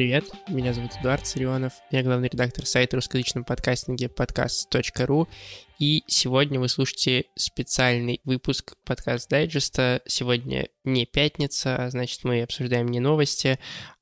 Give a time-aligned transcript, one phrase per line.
[0.00, 0.24] привет!
[0.48, 5.28] Меня зовут Эдуард Царионов, я главный редактор сайта русскоязычном подкастинге podcast.ru,
[5.78, 10.00] и сегодня вы слушаете специальный выпуск подкаст дайджеста.
[10.06, 13.58] Сегодня не пятница, а значит мы обсуждаем не новости,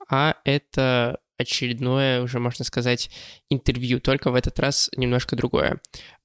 [0.08, 3.10] а это очередное, уже можно сказать,
[3.50, 5.80] интервью, только в этот раз немножко другое.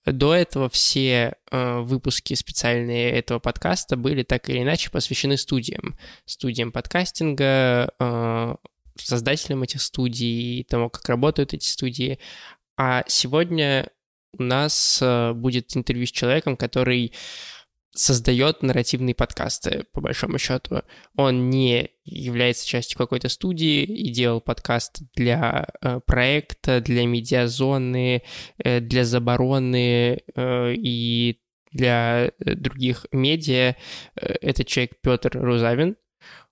[0.05, 5.97] До этого все э, выпуски специальные этого подкаста были так или иначе посвящены студиям.
[6.25, 8.55] Студиям подкастинга, э,
[8.97, 12.19] создателям этих студий, тому, как работают эти студии.
[12.77, 13.89] А сегодня
[14.37, 17.13] у нас э, будет интервью с человеком, который
[17.95, 20.81] создает нарративные подкасты, по большому счету.
[21.15, 28.23] Он не является частью какой-то студии и делал подкаст для э, проекта, для медиазоны,
[28.57, 31.39] э, для забороны э, и
[31.71, 33.75] для э, других медиа.
[34.15, 35.95] Э, это человек Петр Рузавин.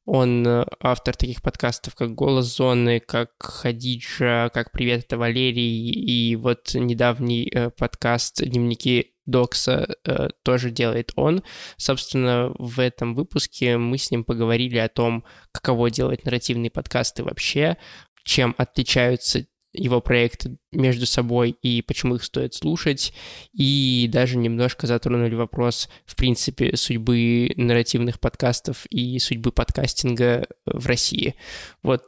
[0.06, 6.36] Он э, автор таких подкастов, как «Голос зоны», как «Хадиджа», как «Привет, это Валерий», и
[6.36, 11.44] вот недавний подкаст «Дневники Докса э, тоже делает он.
[11.78, 17.78] Собственно, в этом выпуске мы с ним поговорили о том, каково делать нарративные подкасты вообще,
[18.24, 23.14] чем отличаются его проекты между собой и почему их стоит слушать,
[23.54, 31.36] и даже немножко затронули вопрос, в принципе, судьбы нарративных подкастов и судьбы подкастинга в России.
[31.84, 32.04] Вот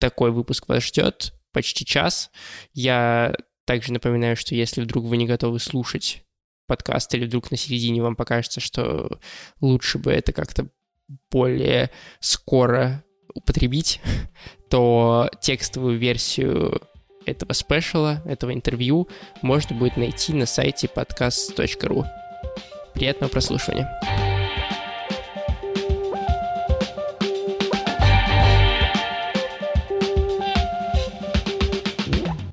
[0.00, 2.30] такой выпуск вас ждет, почти час.
[2.72, 6.24] Я также напоминаю, что если вдруг вы не готовы слушать
[6.66, 9.20] подкаст, или вдруг на середине вам покажется, что
[9.60, 10.68] лучше бы это как-то
[11.30, 13.04] более скоро
[13.34, 14.00] употребить,
[14.68, 16.82] то текстовую версию
[17.26, 19.08] этого спешала, этого интервью
[19.42, 22.04] можно будет найти на сайте podcast.ru.
[22.94, 23.88] Приятного прослушивания.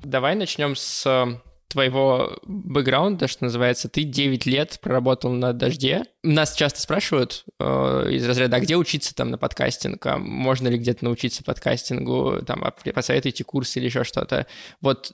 [0.02, 6.04] Давай начнем с твоего бэкграунда, что называется, ты 9 лет проработал на «Дожде».
[6.22, 7.64] Нас часто спрашивают э,
[8.12, 12.64] из разряда, а где учиться там на подкастинг, а можно ли где-то научиться подкастингу, там,
[12.64, 14.46] а посоветуйте курс или еще что-то.
[14.80, 15.12] Вот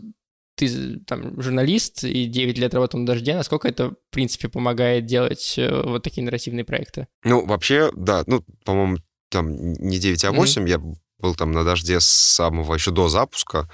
[0.56, 5.54] ты там журналист и 9 лет работал на «Дожде», насколько это, в принципе, помогает делать
[5.56, 7.08] э, вот такие нарративные проекты?
[7.24, 8.98] Ну, вообще, да, ну, по-моему,
[9.30, 10.68] там не 9, а 8, mm-hmm.
[10.68, 10.78] я
[11.18, 13.68] был там на «Дожде» с самого еще до запуска,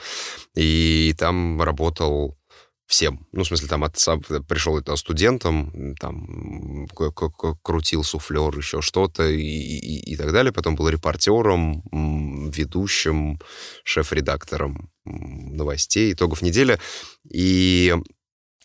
[0.55, 2.38] и там работал
[2.89, 3.27] всем.
[3.33, 6.89] Ну, в смысле, там от, сам, пришел это студентом, там
[7.63, 10.53] крутил суфлер, еще что-то и, и, и так далее.
[10.53, 11.83] Потом был репортером,
[12.51, 13.39] ведущим,
[13.85, 16.81] шеф-редактором новостей, итогов недели.
[17.31, 17.95] И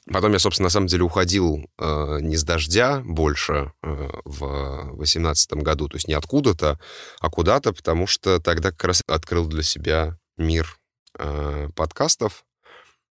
[0.09, 5.53] потом я, собственно, на самом деле уходил э, не с дождя больше э, в 2018
[5.55, 6.79] году, то есть не откуда-то,
[7.19, 10.78] а куда-то, потому что тогда как раз открыл для себя мир
[11.19, 12.45] э, подкастов,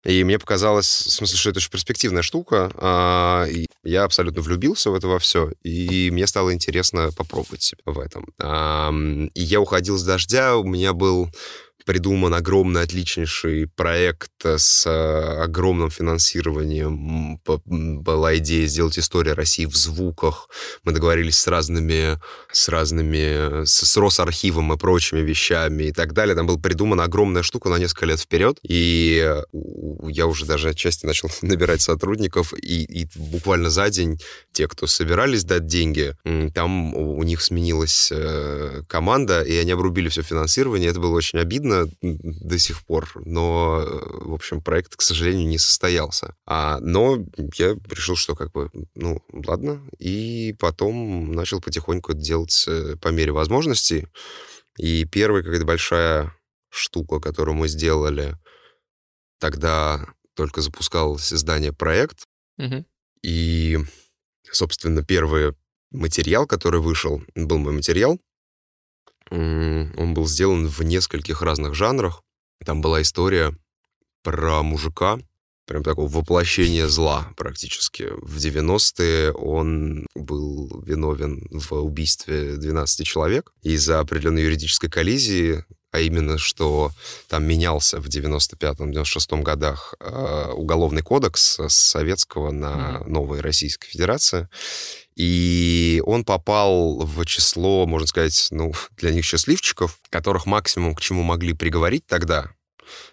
[0.03, 2.71] и мне показалось, в смысле, что это очень перспективная штука.
[2.75, 3.45] А,
[3.83, 8.25] я абсолютно влюбился в это во все, и мне стало интересно попробовать в этом.
[8.39, 8.91] А,
[9.33, 11.29] и я уходил с дождя, у меня был
[11.85, 17.39] придуман огромный, отличнейший проект с э, огромным финансированием.
[17.65, 20.49] Была идея сделать историю России в звуках.
[20.83, 22.19] Мы договорились с разными,
[22.51, 26.35] с разными, с, с Росархивом и прочими вещами и так далее.
[26.35, 28.59] Там была придумана огромная штука на несколько лет вперед.
[28.63, 29.41] И
[30.07, 32.53] я уже даже отчасти начал набирать сотрудников.
[32.53, 34.19] И, и буквально за день
[34.51, 36.15] те, кто собирались дать деньги,
[36.53, 40.89] там у них сменилась э, команда, и они обрубили все финансирование.
[40.89, 45.47] Это было очень обидно видно до сих пор, но, э, в общем, проект, к сожалению,
[45.47, 46.35] не состоялся.
[46.45, 52.65] А, но я решил, что как бы, ну, ладно, и потом начал потихоньку это делать
[52.67, 54.07] э, по мере возможностей.
[54.77, 56.35] И первая какая-то большая
[56.69, 58.35] штука, которую мы сделали,
[59.39, 60.05] тогда
[60.35, 62.25] только запускалось издание «Проект»,
[62.57, 62.85] угу.
[63.21, 63.79] и,
[64.49, 65.53] собственно, первый
[65.91, 68.19] материал, который вышел, был мой материал,
[69.31, 72.23] он был сделан в нескольких разных жанрах.
[72.65, 73.55] Там была история
[74.23, 75.19] про мужика,
[75.65, 78.09] прям такого воплощения зла практически.
[78.21, 86.37] В 90-е он был виновен в убийстве 12 человек из-за определенной юридической коллизии, а именно,
[86.37, 86.91] что
[87.27, 93.09] там менялся в 95-96 годах э, уголовный кодекс с советского на mm-hmm.
[93.09, 94.47] новой Российской Федерации.
[95.21, 101.21] И он попал в число, можно сказать, ну, для них счастливчиков, которых максимум к чему
[101.21, 102.49] могли приговорить тогда,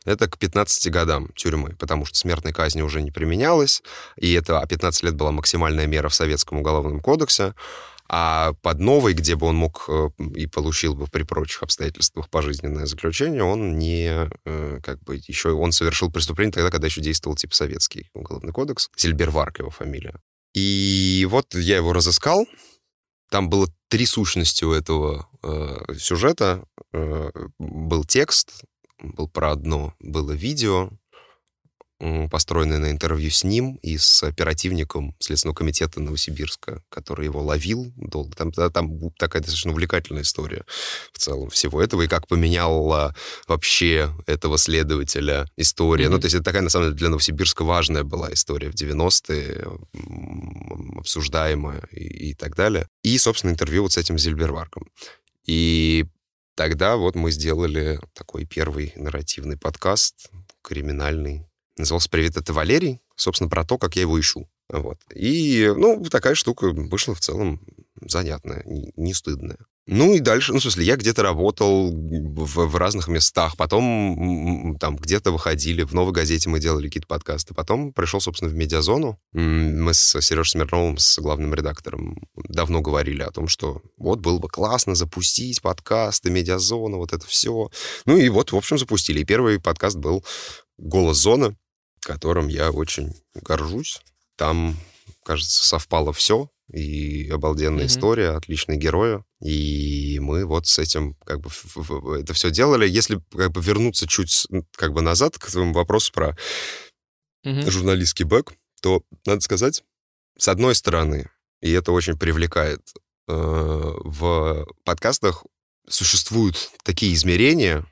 [0.07, 3.83] это к 15 годам тюрьмы, потому что смертной казни уже не применялось,
[4.17, 7.55] и это, а 15 лет была максимальная мера в Советском уголовном кодексе.
[8.11, 12.87] А под новой, где бы он мог э, и получил бы при прочих обстоятельствах пожизненное
[12.87, 17.55] заключение, он не, э, как бы, еще, он совершил преступление тогда, когда еще действовал, типа,
[17.55, 18.89] советский уголовный кодекс.
[18.97, 20.15] Зельберварк его фамилия.
[20.55, 22.47] И вот я его разыскал,
[23.31, 26.65] там было три сущности у этого э, сюжета.
[26.93, 28.65] Э, был текст,
[29.01, 30.91] был про одно, было видео,
[32.31, 38.35] построенное на интервью с ним и с оперативником Следственного комитета Новосибирска, который его ловил долго.
[38.37, 40.65] Там, там такая достаточно увлекательная история
[41.13, 43.15] в целом всего этого, и как поменяла
[43.49, 46.07] вообще этого следователя история.
[46.07, 46.11] Mm-hmm.
[46.11, 49.67] Ну, то есть это такая, на самом деле, для Новосибирска важная была история в 90-е,
[50.99, 52.89] обсуждаемая и, и так далее.
[53.03, 54.89] И, собственно, интервью вот с этим Зильберварком.
[55.47, 56.07] И
[56.55, 60.31] тогда вот мы сделали такой первый нарративный подкаст,
[60.63, 61.49] криминальный,
[61.79, 63.01] Назывался «Привет, это Валерий».
[63.17, 64.49] Собственно, про то, как я его ищу.
[64.69, 64.99] Вот.
[65.15, 67.61] И, ну, такая штука вышла в целом
[68.01, 68.63] занятная,
[68.97, 69.59] не, стыдная.
[69.87, 74.97] Ну и дальше, ну, в смысле, я где-то работал в, в разных местах, потом там
[74.97, 79.19] где-то выходили, в «Новой газете» мы делали какие-то подкасты, потом пришел, собственно, в «Медиазону».
[79.33, 84.49] Мы с Сережей Смирновым, с главным редактором, давно говорили о том, что вот было бы
[84.49, 87.71] классно запустить подкасты, «Медиазона», вот это все.
[88.05, 89.21] Ну и вот, в общем, запустили.
[89.21, 90.23] И первый подкаст был
[90.77, 91.57] «Голос зоны»,
[92.09, 94.01] которым я очень горжусь.
[94.37, 94.75] Там,
[95.25, 96.51] кажется, совпало все.
[96.73, 97.87] И обалденная mm-hmm.
[97.87, 99.23] история, отличные герои.
[99.43, 101.51] И мы вот с этим как бы
[102.19, 102.89] это все делали.
[102.89, 106.37] Если как бы вернуться чуть как бы назад к твоему вопросу про
[107.45, 107.71] mm-hmm.
[107.71, 109.85] журналистский бэк, то надо сказать,
[110.39, 111.31] с одной стороны,
[111.61, 112.81] и это очень привлекает,
[113.29, 115.45] э, в подкастах
[115.89, 117.85] существуют такие измерения,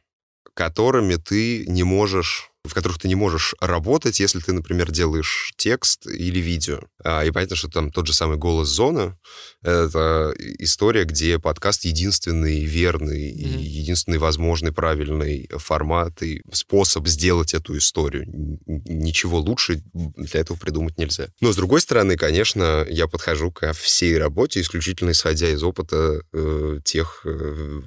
[0.54, 6.06] которыми ты не можешь в которых ты не можешь работать, если ты, например, делаешь текст
[6.06, 6.80] или видео.
[7.04, 9.18] А, и понятно, что там тот же самый «Голос зона»—
[9.62, 13.60] это история, где подкаст единственный верный mm-hmm.
[13.60, 18.24] и единственный возможный правильный формат и способ сделать эту историю.
[18.66, 21.28] Ничего лучше для этого придумать нельзя.
[21.40, 26.78] Но, с другой стороны, конечно, я подхожу ко всей работе исключительно исходя из опыта э,
[26.84, 27.82] тех, э,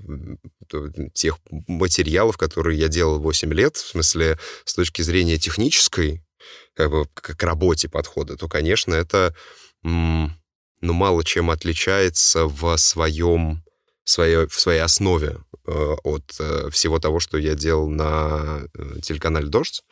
[1.14, 6.24] тех материалов, которые я делал 8 лет, в смысле с точки зрения технической,
[6.76, 9.36] как бы к работе подхода, то, конечно, это
[9.84, 10.30] ну,
[10.82, 13.64] мало чем отличается в своем
[14.10, 15.38] своей, в своей основе
[15.68, 15.72] э,
[16.04, 19.84] от э, всего того, что я делал на э, телеканале «Дождь»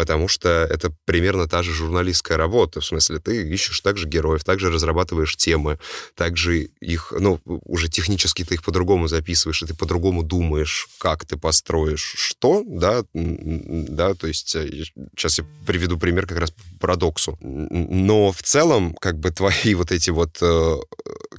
[0.00, 2.80] потому что это примерно та же журналистская работа.
[2.80, 5.78] В смысле, ты ищешь также героев, также разрабатываешь темы,
[6.14, 11.36] также их, ну, уже технически ты их по-другому записываешь, и ты по-другому думаешь, как ты
[11.36, 17.36] построишь что, да, да, то есть сейчас э, я приведу пример как раз парадоксу.
[17.42, 20.76] Но в целом, как бы твои вот эти вот э,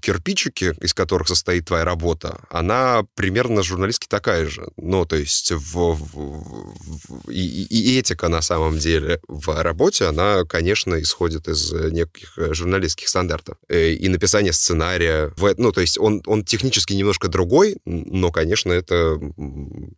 [0.01, 4.67] кирпичики, из которых состоит твоя работа, она примерно журналистски такая же.
[4.77, 8.41] Ну, то есть в, в, в, и, и этика, на
[8.77, 13.57] деле, в работе, она, конечно, исходит из неких журналистских стандартов.
[13.69, 19.17] Э, и написание сценария, ну, то есть он, он технически немножко другой, но, конечно, это...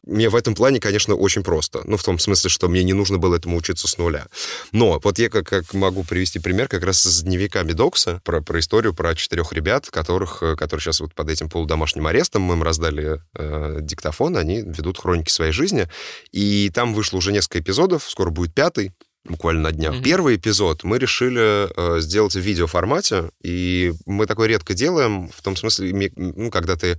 [0.03, 1.81] Мне в этом плане, конечно, очень просто.
[1.85, 4.27] Ну, в том смысле, что мне не нужно было этому учиться с нуля.
[4.71, 8.59] Но вот я как, как могу привести пример как раз с дневниками Докса, про, про
[8.59, 12.63] историю про четырех ребят, которых, э, которые сейчас вот под этим полудомашним арестом, мы им
[12.63, 15.87] раздали э, диктофон, они ведут хроники своей жизни,
[16.31, 18.91] и там вышло уже несколько эпизодов, скоро будет пятый,
[19.25, 19.95] буквально на днях.
[19.95, 20.03] Mm-hmm.
[20.03, 25.55] Первый эпизод мы решили э, сделать в видеоформате, и мы такое редко делаем, в том
[25.55, 26.97] смысле, ну, когда ты э,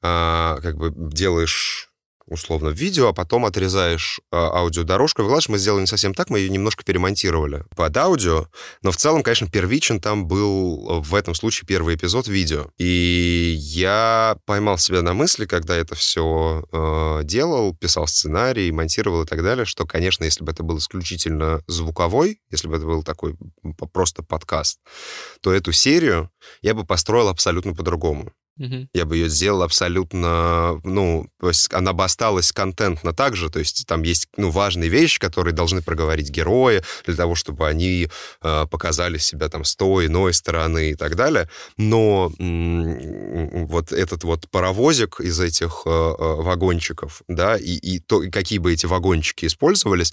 [0.00, 1.87] как бы делаешь
[2.28, 5.22] условно, видео, а потом отрезаешь э, аудиодорожку.
[5.22, 8.46] Выкладываешь, мы сделали не совсем так, мы ее немножко перемонтировали под аудио,
[8.82, 12.70] но в целом, конечно, первичен там был в этом случае первый эпизод видео.
[12.78, 19.26] И я поймал себя на мысли, когда это все э, делал, писал сценарий, монтировал и
[19.26, 23.36] так далее, что, конечно, если бы это был исключительно звуковой, если бы это был такой
[23.92, 24.80] просто подкаст,
[25.40, 26.30] то эту серию
[26.62, 28.32] я бы построил абсолютно по-другому.
[28.58, 28.88] Угу.
[28.92, 33.58] Я бы ее сделал абсолютно, ну, то есть она бы осталась контентно так же, то
[33.58, 38.08] есть там есть, ну, важные вещи, которые должны проговорить герои для того, чтобы они
[38.42, 44.48] э, показали себя там с той, иной стороны и так далее, но вот этот вот
[44.50, 49.46] паровозик из этих э, э, вагончиков, да, и, и, то, и какие бы эти вагончики
[49.46, 50.12] использовались,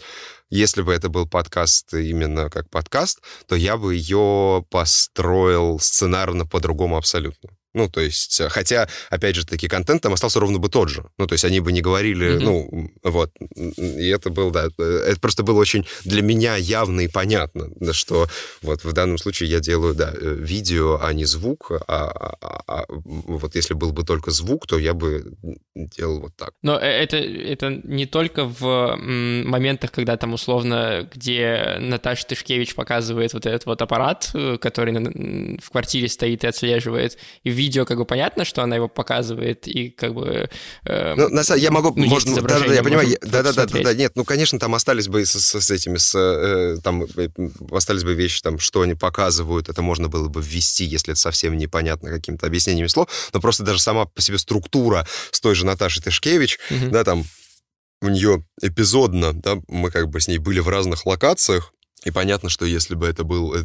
[0.49, 6.97] если бы это был подкаст именно как подкаст, то я бы ее построил сценарно по-другому
[6.97, 7.49] абсолютно.
[7.75, 11.03] Ну, то есть, э, хотя, опять же, таки, контент там остался ровно бы тот же.
[11.17, 12.39] Ну, то есть, они бы не говорили, mm-hmm.
[12.39, 13.31] ну, вот.
[13.57, 18.27] И это было, да, э, это просто было очень для меня явно и понятно, что
[18.61, 22.63] вот в данном случае я делаю, да, э, видео, а не звук, а, а, а,
[22.67, 25.33] а вот если был бы только звук, то я бы
[25.75, 26.53] делал вот так.
[26.61, 33.45] Но это, это не только в моментах, когда там условно, где Наташа Тышкевич показывает вот
[33.45, 38.61] этот вот аппарат, который в квартире стоит и отслеживает, и видео как бы понятно, что
[38.61, 40.49] она его показывает, и как бы...
[40.85, 41.93] Э, ну, на самом я могу...
[41.95, 45.31] Ну, можно, да, да, я понимаю, да-да-да, да, нет, ну, конечно, там остались бы с,
[45.31, 47.29] с, с этими, с, э, там э,
[47.71, 51.57] остались бы вещи, там, что они показывают, это можно было бы ввести, если это совсем
[51.57, 56.03] непонятно каким-то объяснениями слов, но просто даже сама по себе структура с той же Наташей
[56.03, 56.89] Тышкевич, mm-hmm.
[56.89, 57.25] да, там,
[58.01, 62.49] у нее эпизодно, да, мы как бы с ней были в разных локациях, и понятно,
[62.49, 63.63] что если бы это был э,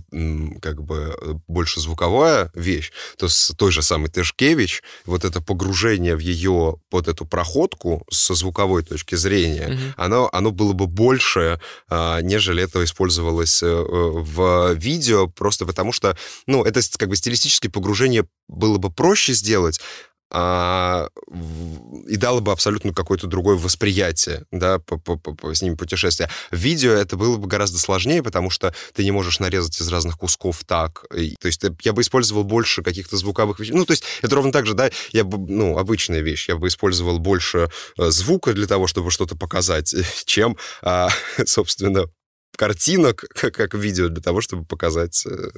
[0.62, 6.16] как бы э, больше звуковая вещь, то с той же самой Тышкевич, вот это погружение
[6.16, 9.92] в ее под эту проходку со звуковой точки зрения, mm-hmm.
[9.96, 16.16] оно, оно было бы больше, а, нежели это использовалось э, в видео, просто потому что,
[16.46, 19.80] ну, это как бы стилистическое погружение было бы проще сделать,
[20.30, 21.08] а,
[22.06, 26.30] и дало бы абсолютно какое-то другое восприятие, да, по, по, по, с ними путешествия.
[26.50, 30.18] В видео это было бы гораздо сложнее, потому что ты не можешь нарезать из разных
[30.18, 31.04] кусков так.
[31.14, 33.72] И, то есть я бы использовал больше каких-то звуковых вещей.
[33.72, 36.68] Ну, то есть это ровно так же, да, я бы, ну, обычная вещь, я бы
[36.68, 39.94] использовал больше э, звука для того, чтобы что-то показать,
[40.25, 41.08] чем, а,
[41.44, 42.06] собственно,
[42.57, 45.50] картинок, как, видео, для того, чтобы показать э,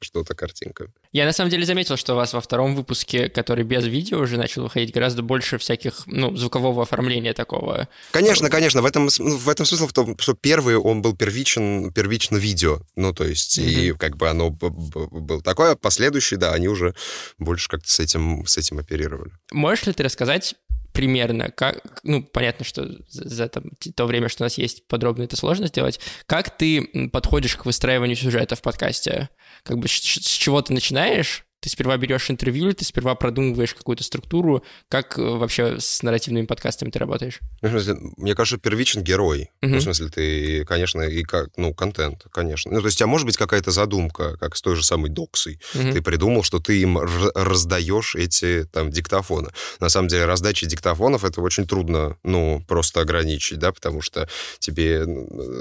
[0.00, 0.88] что-то картинкой.
[1.12, 4.36] Я на самом деле заметил, что у вас во втором выпуске, который без видео уже
[4.36, 7.88] начал выходить, гораздо больше всяких, ну, звукового оформления такого.
[8.12, 8.82] Конечно, конечно.
[8.82, 12.80] В этом, ну, в этом смысл в том, что первый он был первичен, первично видео.
[12.96, 13.64] Ну, то есть, mm-hmm.
[13.64, 16.94] и как бы оно было такое, а последующие, да, они уже
[17.38, 19.32] больше как-то с этим, с этим оперировали.
[19.52, 20.54] Можешь ли ты рассказать
[20.92, 25.24] примерно, как, ну, понятно, что за, за там, то время, что у нас есть, подробно
[25.24, 26.00] это сложно сделать.
[26.26, 29.30] Как ты подходишь к выстраиванию сюжета в подкасте?
[29.62, 34.02] Как бы с, с чего ты начинаешь, ты сперва берешь интервью, ты сперва продумываешь какую-то
[34.02, 34.64] структуру.
[34.88, 37.40] Как э, вообще с нарративными подкастами ты работаешь?
[37.60, 39.50] Мне кажется, первичен герой.
[39.62, 39.68] Uh-huh.
[39.68, 42.72] Ну, в смысле, ты, конечно, и как, ну, контент, конечно.
[42.72, 45.60] Ну, то есть у тебя может быть какая-то задумка, как с той же самой доксой.
[45.74, 45.92] Uh-huh.
[45.92, 49.50] Ты придумал, что ты им раздаешь эти там диктофоны.
[49.80, 55.04] На самом деле, раздача диктофонов это очень трудно, ну, просто ограничить, да, потому что тебе,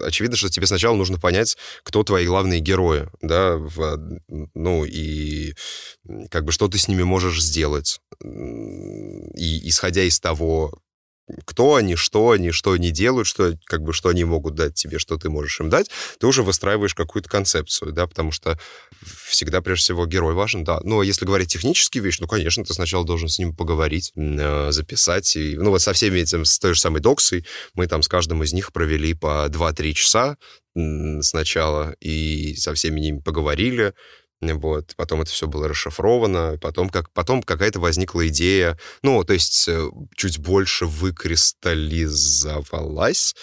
[0.05, 4.21] очевидно, что тебе сначала нужно понять, кто твои главные герои, да, в,
[4.53, 5.53] ну, и
[6.29, 7.99] как бы что ты с ними можешь сделать.
[8.23, 10.81] И исходя из того,
[11.45, 14.99] кто они, что они, что они делают, что, как бы, что они могут дать тебе,
[14.99, 18.59] что ты можешь им дать, ты уже выстраиваешь какую-то концепцию, да, потому что
[19.27, 20.79] всегда, прежде всего, герой важен, да.
[20.83, 25.35] Но если говорить технические вещи, ну, конечно, ты сначала должен с ним поговорить, э, записать.
[25.35, 28.43] И, ну, вот со всеми этим, с той же самой доксой, мы там с каждым
[28.43, 30.37] из них провели по 2-3 часа
[31.21, 33.93] сначала, и со всеми ними поговорили,
[34.41, 39.67] вот, потом это все было расшифровано, потом, как, потом какая-то возникла идея, ну, то есть
[39.67, 43.35] э, чуть больше выкристаллизовалась,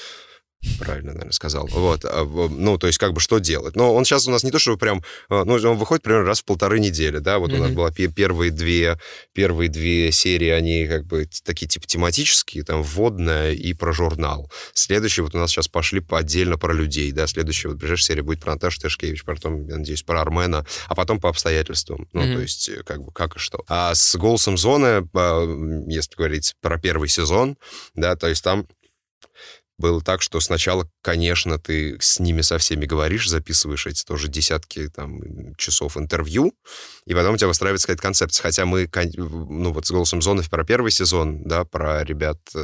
[0.79, 1.69] Правильно, наверное, сказал.
[1.69, 3.77] Вот, а, ну, то есть, как бы, что делать?
[3.77, 5.03] Но он сейчас у нас не то, что прям...
[5.29, 7.57] А, ну, он выходит примерно раз в полторы недели, да, вот mm-hmm.
[7.57, 8.99] у нас была первые две,
[9.33, 14.51] первые две серии, они как бы такие, типа, тематические, там, вводная и про журнал.
[14.75, 18.23] Следующие вот у нас сейчас пошли по отдельно про людей, да, следующая вот ближайшая серия
[18.23, 22.35] будет про Наташу Тышкевич, потом, я надеюсь, про Армена, а потом по обстоятельствам, ну, mm-hmm.
[22.35, 23.65] то есть, э, как бы, как и что.
[23.69, 27.57] А с «Голосом зоны», а, если говорить про первый сезон,
[27.95, 28.67] да, то есть там
[29.79, 34.89] было так, что сначала, конечно, ты с ними со всеми говоришь, записываешь эти тоже десятки
[34.89, 36.55] там, часов интервью,
[37.07, 38.43] и потом у тебя выстраивается какая-то концепция.
[38.43, 38.91] Хотя мы,
[39.25, 42.59] ну вот с «Голосом зоны» про первый сезон, да, про ребят э,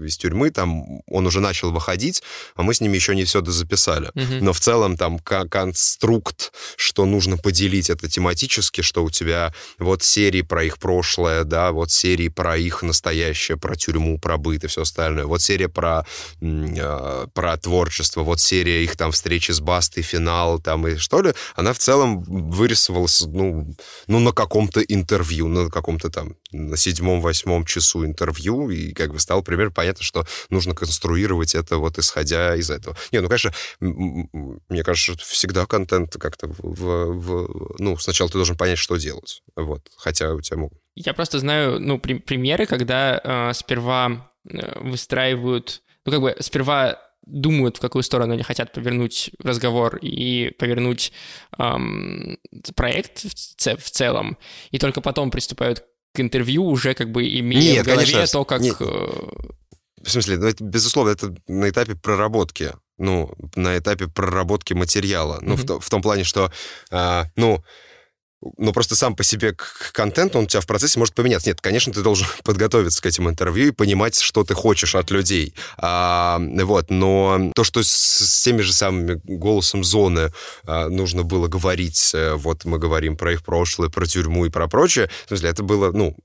[0.00, 2.22] из тюрьмы, там он уже начал выходить,
[2.54, 4.08] а мы с ними еще не все дозаписали.
[4.14, 4.40] Mm-hmm.
[4.40, 10.42] Но в целом там конструкт, что нужно поделить это тематически, что у тебя вот серии
[10.42, 14.82] про их прошлое, да, вот серии про их настоящее, про тюрьму, про быт и все
[14.82, 15.26] остальное.
[15.26, 16.06] Вот серия про
[16.40, 21.34] э, про творчество, вот серия их там встречи с Бастой, финал там и что ли,
[21.54, 23.73] она в целом вырисовалась, ну,
[24.06, 29.42] ну на каком-то интервью, на каком-то там, на седьмом-восьмом часу интервью, и как бы стало
[29.42, 32.96] примерно понятно, что нужно конструировать это вот исходя из этого.
[33.12, 37.74] Не, ну, конечно, мне кажется, всегда контент как-то в, в, в...
[37.78, 40.78] Ну, сначала ты должен понять, что делать, вот, хотя у тебя могут.
[40.94, 47.76] Я просто знаю, ну, при, примеры, когда э, сперва выстраивают ну, как бы сперва думают,
[47.76, 51.12] в какую сторону они хотят повернуть разговор и повернуть
[51.58, 52.38] эм,
[52.76, 54.38] проект в, в целом,
[54.70, 58.44] и только потом приступают к интервью, уже как бы имея нет, в голове конечно, то,
[58.44, 58.60] как...
[58.60, 58.76] Нет.
[58.80, 58.84] Э,
[60.02, 65.40] в смысле, ну, это, безусловно, это на этапе проработки ну, на этапе проработки материала.
[65.40, 65.64] Mm-hmm.
[65.66, 66.52] Ну, в, в том плане, что,
[66.90, 67.64] э, ну,
[68.58, 69.56] ну, просто сам по себе
[69.92, 71.48] контент, он у тебя в процессе может поменяться.
[71.48, 75.54] Нет, конечно, ты должен подготовиться к этим интервью и понимать, что ты хочешь от людей.
[75.78, 80.32] А, вот, но то, что с, с теми же самыми голосом зоны
[80.66, 84.68] а, нужно было говорить, э, вот мы говорим про их прошлое, про тюрьму и про
[84.68, 86.16] прочее, в смысле, это было, ну,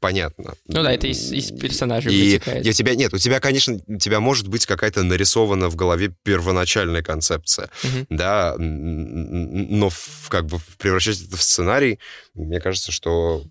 [0.00, 0.54] понятно.
[0.66, 2.66] Ну да, это из, из персонажей и, вытекает.
[2.66, 6.12] И у тебя, нет, у тебя, конечно, у тебя может быть какая-то нарисована в голове
[6.22, 8.06] первоначальная концепция, угу.
[8.10, 11.98] да, но в, как бы превращать это в сценарий,
[12.34, 13.44] мне кажется, что...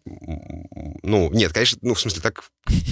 [1.03, 2.43] Ну, нет, конечно, ну, в смысле, так,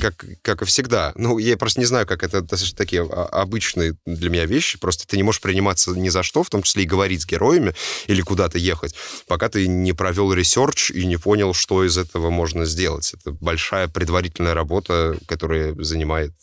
[0.01, 1.13] как, как и всегда.
[1.15, 4.79] Ну, я просто не знаю, как это достаточно такие обычные для меня вещи.
[4.79, 7.75] Просто ты не можешь приниматься ни за что, в том числе и говорить с героями
[8.07, 8.95] или куда-то ехать,
[9.27, 12.82] пока ты не провел research и не понял, что из этого можно сделать.
[13.13, 16.33] Это большая предварительная работа, которая занимает...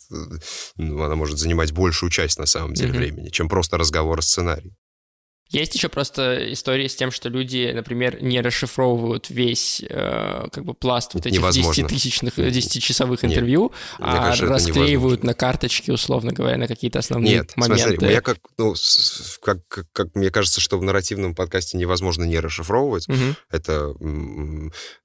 [0.77, 2.97] Ну, она может занимать большую часть, на самом деле, mm-hmm.
[2.97, 4.75] времени, чем просто разговор о сценарии.
[5.51, 10.73] Есть еще просто история с тем, что люди, например, не расшифровывают весь э, как бы
[10.73, 13.73] пласт вот этих 10-тысячных, 10-часовых интервью, Нет.
[13.99, 17.89] а кажется, расклеивают на карточки, условно говоря, на какие-то основные Нет, моменты.
[17.89, 18.73] Нет, смотри, я как, ну,
[19.41, 23.09] как, как, как мне кажется, что в нарративном подкасте невозможно не расшифровывать.
[23.09, 23.35] Угу.
[23.49, 23.93] Это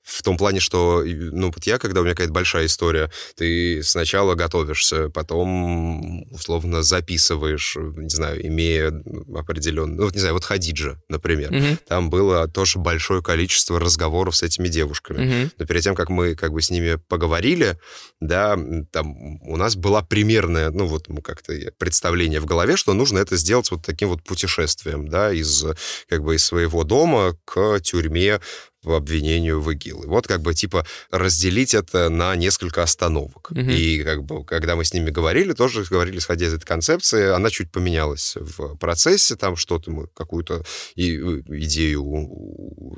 [0.06, 4.36] в том плане, что, ну, вот я, когда у меня какая-то большая история, ты сначала
[4.36, 8.92] готовишься, потом, условно, записываешь, не знаю, имея
[9.34, 11.50] определенный, ну, не знаю, вот Хадиджа, например.
[11.50, 11.78] Mm-hmm.
[11.88, 15.18] Там было тоже большое количество разговоров с этими девушками.
[15.18, 15.50] Mm-hmm.
[15.58, 17.78] Но перед тем, как мы как бы с ними поговорили,
[18.20, 18.58] да,
[18.92, 23.70] там у нас была примерная, ну, вот как-то представление в голове, что нужно это сделать
[23.70, 25.64] вот таким вот путешествием, да, из
[26.08, 28.40] как бы из своего дома к тюрьме
[28.86, 30.04] по обвинению в ИГИЛ.
[30.04, 33.50] И вот как бы типа разделить это на несколько остановок.
[33.50, 33.58] Угу.
[33.58, 37.50] И как бы когда мы с ними говорили, тоже говорили, исходя из этой концепции, она
[37.50, 40.62] чуть поменялась в процессе, там что-то мы какую-то
[40.94, 42.06] идею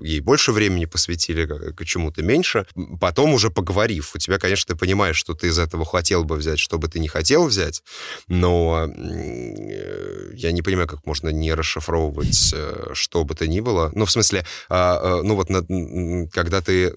[0.02, 2.66] ей больше времени посвятили, к чему-то меньше.
[3.00, 6.58] Потом уже поговорив, у тебя, конечно, ты понимаешь, что ты из этого хотел бы взять,
[6.58, 7.82] что бы ты не хотел взять,
[8.26, 13.90] но э, я не понимаю, как можно не расшифровывать э, что бы то ни было.
[13.94, 15.64] Ну, в смысле, а, ну вот на,
[16.32, 16.94] когда ты,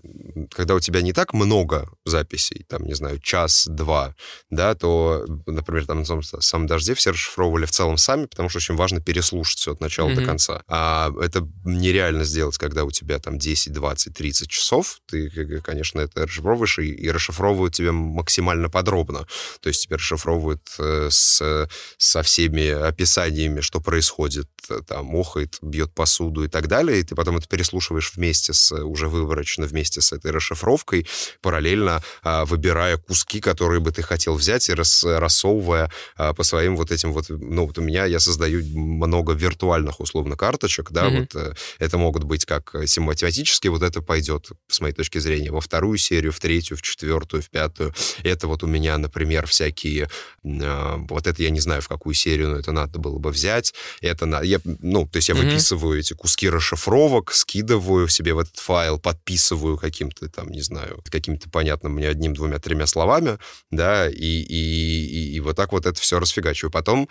[0.52, 4.16] когда у тебя не так много записей, там, не знаю, час-два,
[4.50, 8.76] да, то, например, там на самом дожде все расшифровывали в целом сами, потому что очень
[8.76, 10.16] важно переслушать все от начала mm-hmm.
[10.16, 10.64] до конца.
[10.68, 15.00] А это нереально сделать, когда у тебя там 10, 20, 30 часов.
[15.08, 19.28] Ты, конечно, это расшифровываешь, и, и расшифровывают тебе максимально подробно.
[19.62, 21.68] То есть тебе расшифровывают э, с,
[21.98, 27.16] со всеми описаниями, что происходит, э, там, охает, бьет посуду и так далее, и ты
[27.16, 31.08] потом это переслушиваешь вместе с уже выборочно вместе с этой расшифровкой,
[31.42, 36.76] параллельно а, выбирая куски, которые бы ты хотел взять и рас, рассовывая а, по своим
[36.76, 37.30] вот этим вот...
[37.30, 41.20] Ну, вот у меня я создаю много виртуальных, условно, карточек, да, mm-hmm.
[41.20, 45.62] вот э, это могут быть как математически, вот это пойдет, с моей точки зрения, во
[45.62, 47.94] вторую серию, в третью, в четвертую, в пятую.
[48.24, 50.10] Это вот у меня, например, всякие...
[50.44, 53.74] Э, вот это я не знаю, в какую серию, но это надо было бы взять.
[54.02, 54.42] Это на...
[54.42, 55.44] Я, ну, то есть я mm-hmm.
[55.44, 61.50] выписываю эти куски расшифровок, скидываю себе в этот файл, подписываю каким-то там, не знаю, каким-то
[61.50, 63.38] понятным мне одним, двумя, тремя словами,
[63.72, 66.72] да, и, и, и, и вот так вот это все расфигачиваю.
[66.72, 67.10] Потом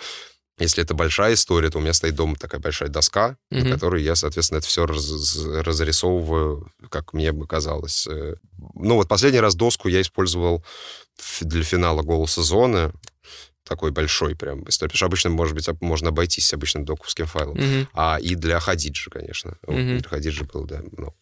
[0.59, 3.65] если это большая история, то у меня стоит дома такая большая доска, mm-hmm.
[3.65, 8.07] на которой я, соответственно, это все раз, разрисовываю, как мне бы казалось.
[8.07, 8.35] Э,
[8.75, 10.63] ну вот последний раз доску я использовал
[11.41, 12.93] для финала «Голоса зоны»
[13.65, 14.89] такой большой прям история.
[14.89, 17.57] Потому что обычно, может быть, можно обойтись обычным доковским файлом.
[17.57, 17.87] Mm-hmm.
[17.95, 19.59] А и для Хадиджи, конечно.
[19.67, 19.99] Mm-hmm.
[19.99, 21.17] Для Хадиджи был, да, много.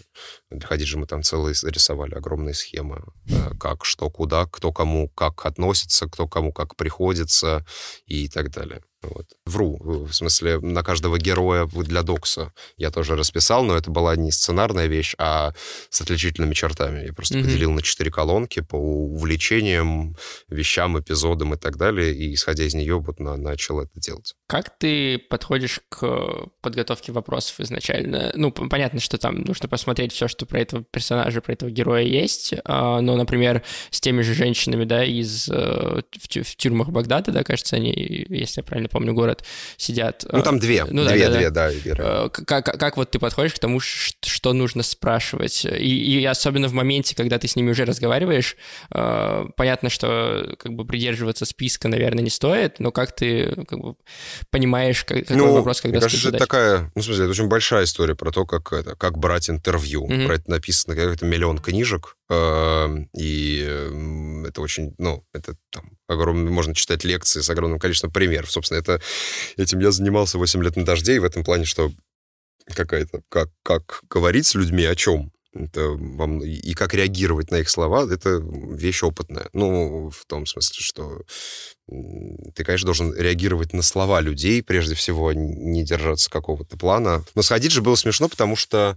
[0.50, 3.04] Для Хадиджи мы там целые рисовали огромные схемы.
[3.58, 7.66] Как, что, куда, кто кому как относится, кто кому как приходится
[8.06, 8.82] и так далее.
[9.02, 9.26] Вот.
[9.46, 14.32] Вру, в смысле, на каждого героя для докса я тоже расписал, но это была не
[14.32, 15.52] сценарная вещь, а
[15.88, 17.06] с отличительными чертами.
[17.06, 17.42] Я просто mm-hmm.
[17.44, 20.16] поделил на четыре колонки по увлечениям,
[20.48, 24.34] вещам, эпизодам и так далее, и, исходя из нее, вот на, начал это делать.
[24.48, 28.32] Как ты подходишь к подготовке вопросов изначально?
[28.34, 32.54] Ну, понятно, что там нужно посмотреть все, что про этого персонажа, про этого героя есть,
[32.64, 37.76] а, но, например, с теми же женщинами, да, из э, в, тюрьмах Багдада, да, кажется,
[37.76, 39.44] они, если я правильно реально помню город,
[39.76, 40.24] сидят.
[40.30, 43.58] Ну, там две, ну, две, да, две, да, да как, как вот ты подходишь к
[43.58, 45.64] тому, что нужно спрашивать?
[45.64, 48.56] И, и особенно в моменте, когда ты с ними уже разговариваешь,
[48.88, 53.94] понятно, что как бы придерживаться списка, наверное, не стоит, но как ты как бы,
[54.50, 57.84] понимаешь, какой ну, вопрос, когда мне кажется, это такая, ну, в смысле, это очень большая
[57.84, 60.06] история про то, как, это, как брать интервью.
[60.06, 60.26] Mm-hmm.
[60.26, 66.52] Про это написано какой-то миллион книжек, э, и э, это очень, ну, это там огромное,
[66.52, 68.50] можно читать лекции с огромным количеством примеров.
[68.50, 69.00] Собственно, это,
[69.56, 71.92] этим я занимался 8 лет на дожде, и в этом плане, что
[72.66, 77.70] какая-то, как, как говорить с людьми о чем, это вам, и как реагировать на их
[77.70, 79.48] слова, это вещь опытная.
[79.52, 81.22] Ну, в том смысле, что
[82.54, 87.24] ты, конечно, должен реагировать на слова людей, прежде всего, не держаться какого-то плана.
[87.34, 88.96] Но сходить же было смешно, потому что а,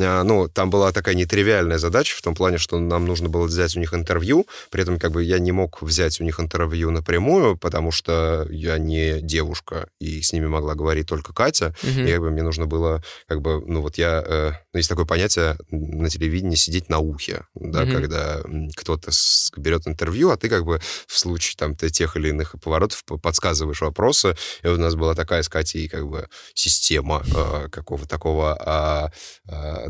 [0.00, 3.80] ну, там была такая нетривиальная задача в том плане, что нам нужно было взять у
[3.80, 7.90] них интервью, при этом как бы я не мог взять у них интервью напрямую, потому
[7.90, 12.08] что я не девушка, и с ними могла говорить только Катя, mm-hmm.
[12.08, 15.06] и как бы мне нужно было, как бы, ну вот я, э, ну, есть такое
[15.06, 17.92] понятие на телевидении сидеть на ухе, да, mm-hmm.
[17.92, 18.40] когда
[18.76, 19.10] кто-то
[19.56, 24.36] берет интервью, а ты как бы в случае там тех или иных поворотов подсказываешь вопросы,
[24.62, 29.10] и вот у нас была такая с Катей как бы система э, какого такого а,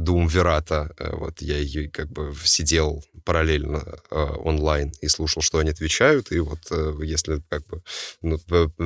[0.00, 0.90] а, Думвирата.
[0.98, 6.32] Э, вот я ее как бы сидел параллельно э, онлайн и слушал, что они отвечают,
[6.32, 7.82] и вот э, если как бы
[8.22, 8.38] ну,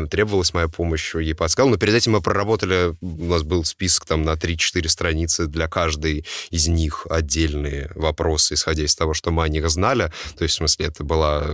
[0.08, 1.70] требовалась моя помощь, ей подсказал.
[1.70, 6.26] Но перед этим мы проработали, у нас был список там на 3-4 страницы для каждой
[6.50, 10.12] из них отдельные вопросы, исходя из того, что мы о них знали.
[10.36, 11.46] То есть, в смысле, это была,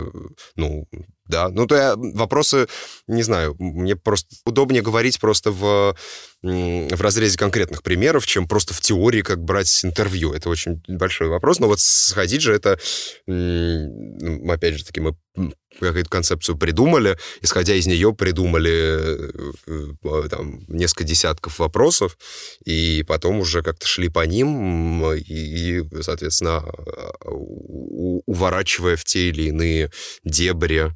[0.56, 0.88] ну,
[1.30, 1.48] да.
[1.48, 2.66] Ну, то я вопросы,
[3.06, 5.96] не знаю, мне просто удобнее говорить просто в,
[6.42, 10.32] в разрезе конкретных примеров, чем просто в теории, как брать интервью.
[10.32, 11.60] Это очень большой вопрос.
[11.60, 12.78] Но вот сходить же это,
[13.26, 15.16] опять же таки, мы
[15.78, 19.30] какую-то концепцию придумали, исходя из нее придумали э,
[19.66, 22.18] э, там, несколько десятков вопросов,
[22.64, 26.64] и потом уже как-то шли по ним, и, соответственно,
[28.26, 29.90] уворачивая в те или иные
[30.24, 30.92] дебри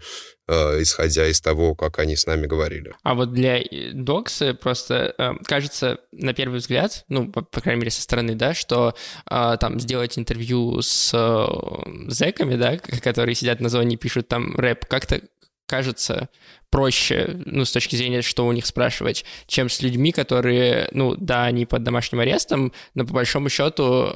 [0.46, 2.94] Э, исходя из того, как они с нами говорили.
[3.02, 7.80] А вот для э, доксы просто э, кажется, на первый взгляд, ну, по, по крайней
[7.80, 8.94] мере, со стороны, да, что
[9.26, 14.85] там сделать интервью с э, зэками, да, которые сидят на зоне и пишут там рэп,
[14.85, 15.22] как-то
[15.66, 16.28] кажется
[16.68, 21.44] проще, ну, с точки зрения, что у них спрашивать, чем с людьми, которые, ну, да,
[21.44, 24.11] они под домашним арестом, но по большому счету,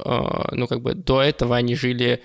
[0.51, 2.21] ну, как бы до этого они жили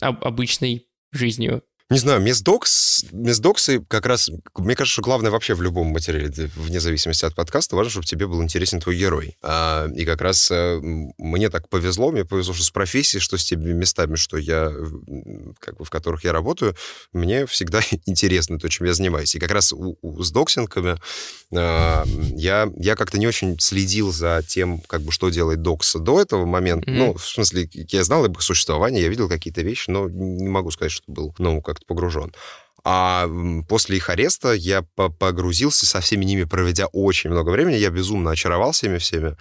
[0.00, 1.62] обычной жизнью.
[1.94, 4.28] Не знаю, Месдокс, Месдоксы как раз,
[4.58, 8.26] мне кажется, что главное вообще в любом материале, вне зависимости от подкаста, важно, чтобы тебе
[8.26, 9.36] был интересен твой герой.
[9.42, 13.44] А, и как раз а, мне так повезло, мне повезло, что с профессией, что с
[13.44, 14.72] теми местами, что я,
[15.60, 16.74] как бы, в которых я работаю,
[17.12, 19.36] мне всегда интересно то, чем я занимаюсь.
[19.36, 20.98] И как раз у, у, с доксингами
[21.54, 22.04] а,
[22.34, 26.44] я, я как-то не очень следил за тем, как бы, что делает докс до этого
[26.44, 26.90] момента.
[26.90, 26.96] Mm-hmm.
[26.96, 30.72] Ну, в смысле, я знал об их существовании, я видел какие-то вещи, но не могу
[30.72, 32.32] сказать, что был, ну, как как-то погружен.
[32.86, 33.30] А
[33.66, 37.76] после их ареста я погрузился со всеми ними, проведя очень много времени.
[37.76, 39.36] Я безумно очаровался ими всеми.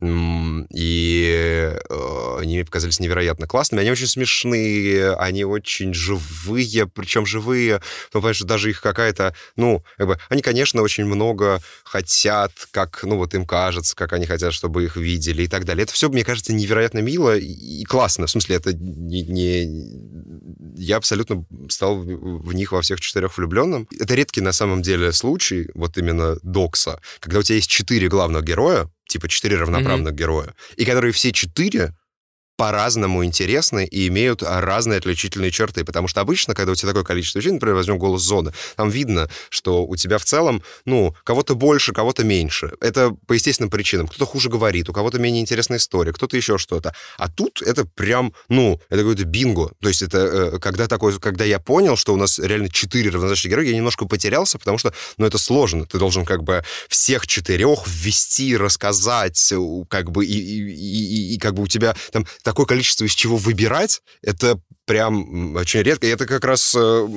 [0.00, 3.80] И э, они мне показались невероятно классными.
[3.80, 7.80] Они очень смешные, они очень живые, причем живые.
[8.12, 9.34] Ну, что даже их какая-то...
[9.56, 14.26] Ну, как бы, они, конечно, очень много хотят, как, ну, вот им кажется, как они
[14.26, 15.84] хотят, чтобы их видели и так далее.
[15.84, 18.26] Это все, мне кажется, невероятно мило и классно.
[18.26, 19.22] В смысле, это не...
[19.22, 20.74] не...
[20.76, 23.88] Я абсолютно стал в них во всех четырех влюбленным.
[23.98, 28.44] Это редкий на самом деле случай, вот именно докса, когда у тебя есть четыре главных
[28.44, 30.16] героя, типа четыре равноправных mm-hmm.
[30.16, 31.94] героя, и которые все четыре
[32.56, 35.84] по-разному интересны и имеют разные отличительные черты.
[35.84, 39.28] Потому что обычно, когда у тебя такое количество людей, например, возьмем голос зоны, там видно,
[39.48, 42.72] что у тебя в целом, ну, кого-то больше, кого-то меньше.
[42.80, 44.06] Это по естественным причинам.
[44.06, 46.94] Кто-то хуже говорит, у кого-то менее интересная история, кто-то еще что-то.
[47.18, 49.72] А тут это прям, ну, это какой-то бинго.
[49.80, 53.50] То есть это э, когда такое, когда я понял, что у нас реально четыре равнозначных
[53.50, 55.86] героя, я немножко потерялся, потому что, ну, это сложно.
[55.86, 59.52] Ты должен как бы всех четырех ввести, рассказать,
[59.88, 63.36] как бы, и, и, и, и как бы у тебя там такое количество из чего
[63.36, 66.06] выбирать, это прям очень редко.
[66.06, 67.08] И это как раз, э,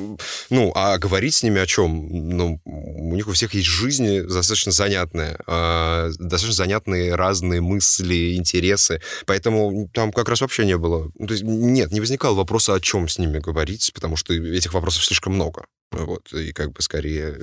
[0.50, 2.08] ну, а говорить с ними о чем?
[2.10, 9.02] Ну, у них у всех есть жизни достаточно занятные, а, достаточно занятные разные мысли, интересы.
[9.26, 11.12] Поэтому там как раз вообще не было...
[11.20, 15.04] То есть нет, не возникало вопроса, о чем с ними говорить, потому что этих вопросов
[15.04, 15.66] слишком много.
[15.92, 17.34] Вот, и как бы скорее...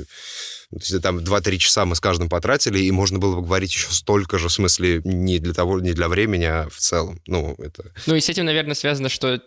[0.71, 3.91] То есть там 2-3 часа мы с каждым потратили, и можно было бы говорить еще
[3.91, 7.21] столько же, в смысле, не для того, не для времени, а в целом.
[7.27, 7.93] Ну, это...
[8.07, 9.41] Ну, и с этим, наверное, связано, что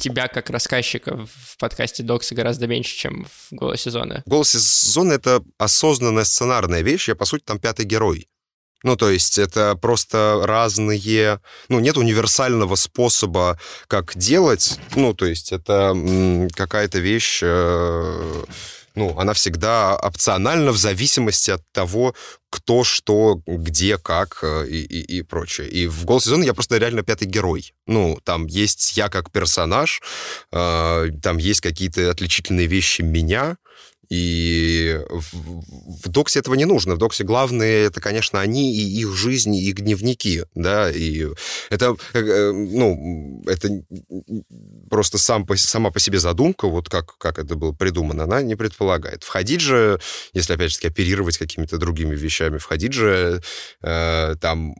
[0.00, 4.22] тебя как рассказчика в подкасте Докса гораздо меньше, чем в «Голосе Зоны».
[4.24, 7.08] «Голосе Зоны»— это осознанная сценарная вещь.
[7.08, 8.28] Я, по сути, там пятый герой.
[8.84, 11.40] Ну, то есть это просто разные...
[11.68, 14.78] Ну, нет универсального способа, как делать.
[14.94, 15.94] Ну, то есть это
[16.54, 17.40] какая-то вещь...
[17.42, 18.44] Э,
[18.94, 22.14] ну, она всегда опциональна в зависимости от того,
[22.50, 25.68] кто, что, где, как э, и, и, и прочее.
[25.68, 27.74] И в «Голос сезона» я просто реально пятый герой.
[27.86, 30.02] Ну, там есть я как персонаж,
[30.52, 33.56] э, там есть какие-то отличительные вещи меня,
[34.08, 36.94] и в, в Доксе этого не нужно.
[36.94, 41.26] В Доксе главные это, конечно, они и их жизни, и их дневники, да, и
[41.70, 43.68] это, э, э, ну, это
[44.90, 49.24] просто сам сама по себе задумка, вот как, как это было придумано, она не предполагает.
[49.24, 50.00] Входить же,
[50.32, 53.42] если, опять же, оперировать какими-то другими вещами, входить же
[53.82, 54.74] э, там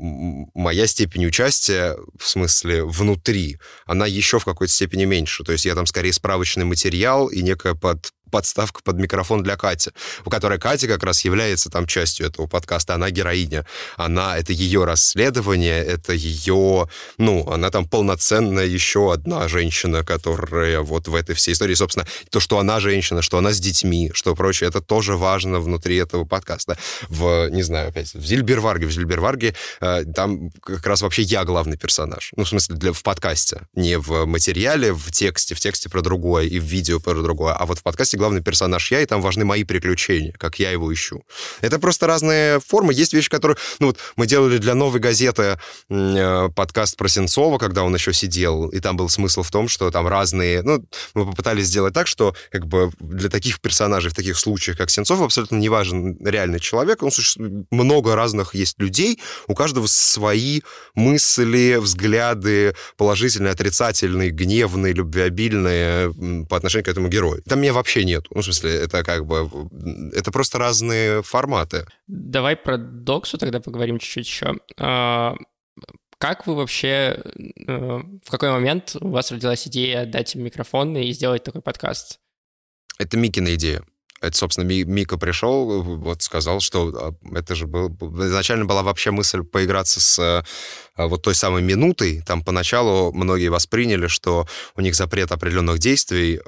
[0.54, 5.44] моя степень участия, в смысле, внутри, она еще в какой-то степени меньше.
[5.44, 9.90] То есть я там скорее справочный материал и некая под подставка под микрофон для Кати,
[10.24, 14.84] у которой Катя как раз является там частью этого подкаста, она героиня, она, это ее
[14.84, 21.52] расследование, это ее, ну, она там полноценная еще одна женщина, которая вот в этой всей
[21.52, 25.60] истории, собственно, то, что она женщина, что она с детьми, что прочее, это тоже важно
[25.60, 26.78] внутри этого подкаста.
[27.08, 31.76] В, не знаю, опять, в Зильберварге, в Зильберварге э, там как раз вообще я главный
[31.76, 36.02] персонаж, ну, в смысле, для, в подкасте, не в материале, в тексте, в тексте про
[36.02, 39.22] другое и в видео про другое, а вот в подкасте главный персонаж я, и там
[39.22, 41.22] важны мои приключения, как я его ищу.
[41.60, 42.92] Это просто разные формы.
[42.92, 43.56] Есть вещи, которые...
[43.78, 48.68] Ну вот мы делали для «Новой газеты» э, подкаст про Сенцова, когда он еще сидел,
[48.68, 50.62] и там был смысл в том, что там разные...
[50.62, 54.90] Ну, мы попытались сделать так, что как бы для таких персонажей в таких случаях, как
[54.90, 57.02] Сенцов, абсолютно не важен реальный человек.
[57.02, 57.66] Он существует...
[57.70, 60.60] Много разных есть людей, у каждого свои
[60.94, 66.12] мысли, взгляды, положительные, отрицательные, гневные, любвеобильные
[66.48, 67.42] по отношению к этому герою.
[67.42, 68.26] Там меня вообще нет.
[68.30, 69.48] Ну, в смысле, это как бы...
[70.14, 71.86] Это просто разные форматы.
[72.06, 74.54] Давай про Доксу тогда поговорим чуть-чуть еще.
[74.78, 75.34] А,
[76.18, 77.22] как вы вообще...
[77.66, 82.18] Э, в какой момент у вас родилась идея дать им микрофон и сделать такой подкаст?
[82.98, 83.82] Это Микина идея.
[84.20, 87.88] Это, собственно, Мика пришел, вот сказал, что а, это же был...
[88.26, 92.22] Изначально была вообще мысль поиграться с а, вот той самой минутой.
[92.22, 96.40] Там поначалу многие восприняли, что у них запрет определенных действий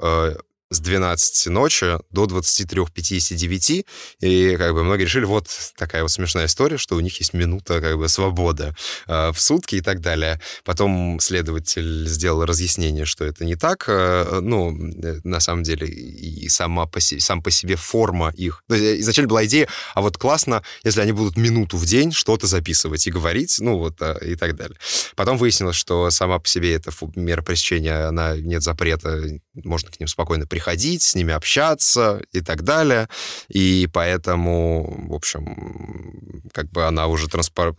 [0.71, 3.85] с 12 ночи до 23.59,
[4.21, 7.81] и как бы многие решили, вот такая вот смешная история, что у них есть минута
[7.81, 8.73] как бы свободы
[9.07, 10.39] э, в сутки и так далее.
[10.63, 16.47] Потом следователь сделал разъяснение, что это не так, э, ну, э, на самом деле, и
[16.47, 18.63] сама по себе, сам по себе форма их.
[18.69, 22.47] То есть, изначально была идея, а вот классно, если они будут минуту в день что-то
[22.47, 24.77] записывать и говорить, ну вот, э, и так далее.
[25.17, 29.21] Потом выяснилось, что сама по себе эта мера пресечения, она нет запрета,
[29.53, 33.09] можно к ним спокойно приходить приходить, с ними общаться и так далее.
[33.49, 37.75] И поэтому, в общем, как бы она уже транспор...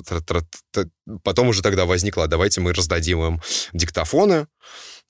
[1.22, 3.40] Потом уже тогда возникла, давайте мы раздадим им
[3.72, 4.46] диктофоны,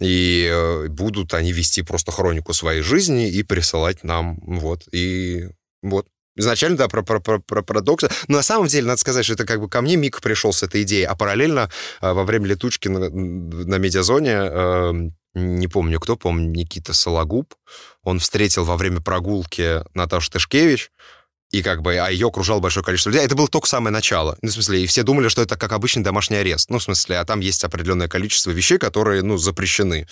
[0.00, 5.48] и э, будут они вести просто хронику своей жизни и присылать нам, вот, и
[5.82, 6.06] вот.
[6.34, 8.08] Изначально, да, про, про, про, про парадоксы.
[8.26, 10.62] Но на самом деле, надо сказать, что это как бы ко мне Мик пришел с
[10.62, 11.68] этой идеей, а параллельно
[12.00, 17.54] э, во время летучки на, на медиазоне эм, не помню кто, помню, Никита Сологуб,
[18.02, 20.90] он встретил во время прогулки Наташу Тышкевич,
[21.52, 23.26] и как бы, а ее окружало большое количество людей.
[23.26, 24.38] Это было только самое начало.
[24.40, 26.70] Ну, в смысле, и все думали, что это как обычный домашний арест.
[26.70, 30.08] Ну, в смысле, а там есть определенное количество вещей, которые, ну, запрещены.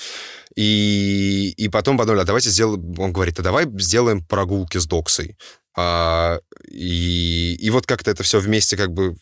[0.55, 2.95] И, и потом подумали, а давайте сделаем...
[2.99, 5.39] Он говорит, а давай сделаем прогулки с доксой.
[5.77, 9.17] А, и, и вот как-то это все вместе, как бы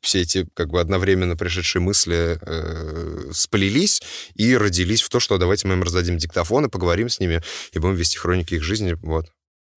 [0.00, 4.02] все эти как бы одновременно пришедшие мысли э, сплелись
[4.34, 7.40] и родились в то, что давайте мы им раздадим диктофон и поговорим с ними
[7.72, 8.94] и будем вести хроники их жизни.
[9.02, 9.26] Вот.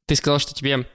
[0.08, 0.88] Ты сказал, что тебе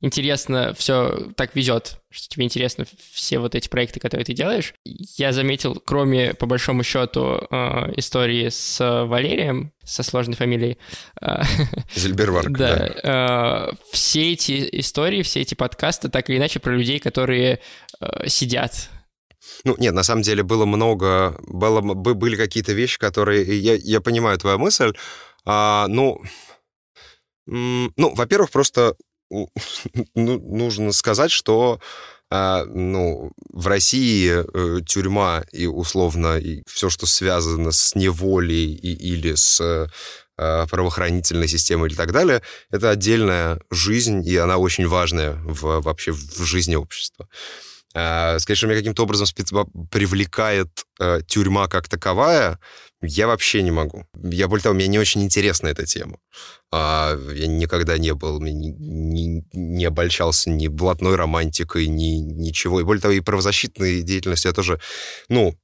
[0.00, 4.74] интересно все так везет, что тебе интересно все вот эти проекты, которые ты делаешь.
[4.84, 10.78] Я заметил, кроме, по большому счету, э, истории с Валерием, со сложной фамилией.
[11.20, 11.42] Э,
[11.94, 12.76] Зельберварк, да.
[12.76, 13.68] да.
[13.70, 17.60] Э, все эти истории, все эти подкасты так или иначе про людей, которые
[18.26, 18.90] сидят
[19.64, 23.58] ну, нет, на самом деле было много, было, были какие-то вещи, которые...
[23.58, 24.92] Я, я понимаю твою мысль.
[25.44, 26.22] А, ну,
[27.46, 28.94] ну, во-первых, просто
[30.14, 31.80] ну, нужно сказать, что
[32.32, 38.92] а, ну, в России э, тюрьма и условно и все, что связано с неволей и,
[38.92, 39.86] или с э,
[40.36, 42.40] правоохранительной системой и так далее,
[42.70, 47.28] это отдельная жизнь, и она очень важная в, вообще в жизни общества.
[47.94, 49.26] Э, сказать, что меня каким-то образом
[49.90, 52.60] привлекает э, тюрьма как таковая,
[53.02, 54.06] я вообще не могу.
[54.22, 56.18] Я, более того, мне не очень интересна эта тема.
[56.70, 62.80] А, я никогда не был, не, не, не обольщался ни блатной романтикой, ни ничего.
[62.80, 64.80] И более того, и правозащитной деятельностью я тоже,
[65.28, 65.56] ну,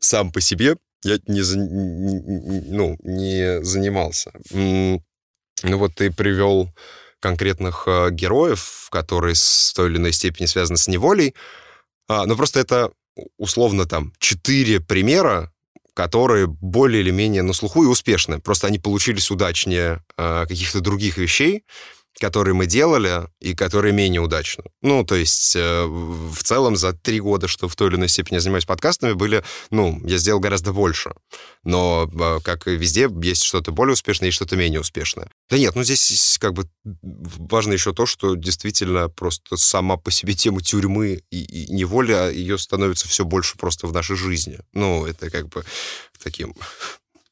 [0.00, 1.42] сам по себе я не,
[2.72, 4.32] ну, не занимался.
[4.50, 6.68] Ну вот ты привел
[7.20, 11.34] конкретных э, героев, которые с той или иной степени связаны с неволей.
[12.08, 12.92] А, но просто это
[13.38, 15.52] условно там четыре примера,
[15.96, 18.38] которые более или менее на слуху и успешны.
[18.38, 21.64] Просто они получились удачнее э, каких-то других вещей,
[22.18, 24.64] которые мы делали и которые менее удачно.
[24.82, 28.38] Ну, то есть э, в целом за три года, что в той или иной степени
[28.38, 31.14] занимаюсь подкастами, были, ну, я сделал гораздо больше.
[31.62, 35.30] Но, э, как и везде, есть что-то более успешное и что-то менее успешное.
[35.50, 40.34] Да нет, ну здесь как бы важно еще то, что действительно просто сама по себе
[40.34, 44.58] тема тюрьмы и, и неволя, ее становится все больше просто в нашей жизни.
[44.72, 45.64] Ну, это как бы
[46.22, 46.54] таким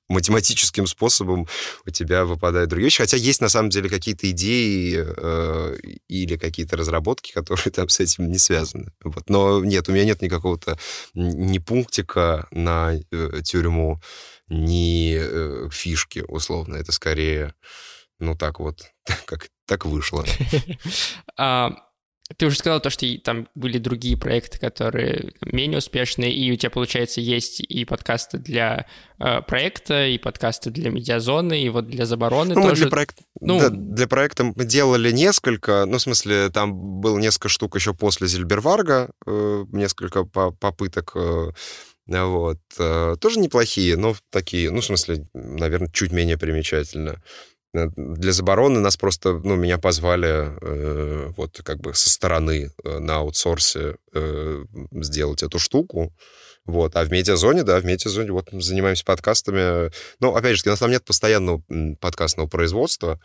[0.08, 1.46] математическим способом
[1.86, 2.98] у тебя выпадают другие вещи.
[2.98, 5.76] Хотя есть на самом деле какие-то идеи э,
[6.08, 8.92] или какие-то разработки, которые там с этим не связаны.
[9.02, 9.28] Вот.
[9.28, 10.78] Но нет, у меня нет никакого-то
[11.14, 14.00] ни пунктика на э, тюрьму,
[14.48, 16.76] ни э, фишки, условно.
[16.76, 17.54] Это скорее,
[18.18, 18.90] ну так вот,
[19.24, 20.24] как так вышло.
[22.38, 26.70] Ты уже сказал то, что там были другие проекты, которые менее успешные, и у тебя,
[26.70, 28.86] получается, есть и подкасты для
[29.18, 32.70] э, проекта, и подкасты для медиазоны, и вот для забороны ну, тоже.
[32.70, 33.18] Мы для, проект...
[33.40, 33.60] ну...
[33.60, 38.26] да, для проекта мы делали несколько, ну, в смысле, там было несколько штук еще после
[38.26, 41.50] Зильберварга, э, несколько по попыток э,
[42.06, 42.58] вот.
[42.78, 47.22] Э, тоже неплохие, но такие, ну, в смысле, наверное, чуть менее примечательно.
[47.74, 52.98] Э, для забороны нас просто, ну, меня позвали э, вот как бы со стороны э,
[52.98, 56.12] на аутсорсе э, сделать эту штуку.
[56.64, 56.96] Вот.
[56.96, 59.90] А в медиазоне, да, в медиазоне вот занимаемся подкастами.
[60.20, 61.62] Ну, опять же, у нас там нет постоянного
[62.00, 63.20] подкастного производства.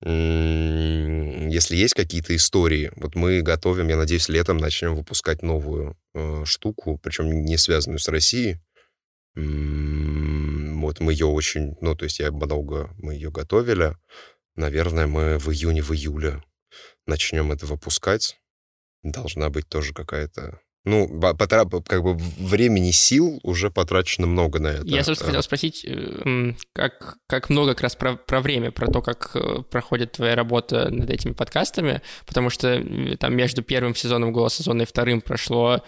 [0.00, 7.00] Если есть какие-то истории, вот мы готовим, я надеюсь, летом начнем выпускать новую э, штуку,
[7.02, 8.58] причем не связанную с Россией.
[9.38, 13.96] Вот мы ее очень, ну, то есть я много, мы ее готовили.
[14.56, 16.42] Наверное, мы в июне, в июле
[17.06, 18.40] начнем это выпускать.
[19.02, 21.20] Должна быть тоже какая-то ну,
[21.86, 24.86] как бы времени, сил уже потрачено много на это.
[24.86, 29.02] Я, собственно, хотел спросить, э, как, как много как раз про, про время, про то,
[29.02, 32.82] как э, проходит твоя работа над этими подкастами, потому что
[33.18, 35.82] там между первым сезоном «Голоса зоны» и вторым прошло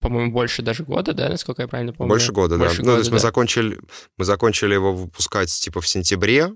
[0.00, 2.08] по-моему, больше даже года, да, насколько я правильно помню?
[2.08, 2.82] Больше года, больше да.
[2.82, 3.14] Года, ну, то есть да.
[3.14, 3.78] мы закончили,
[4.16, 6.50] мы закончили его выпускать типа в сентябре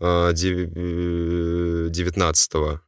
[0.00, 2.80] 19 -го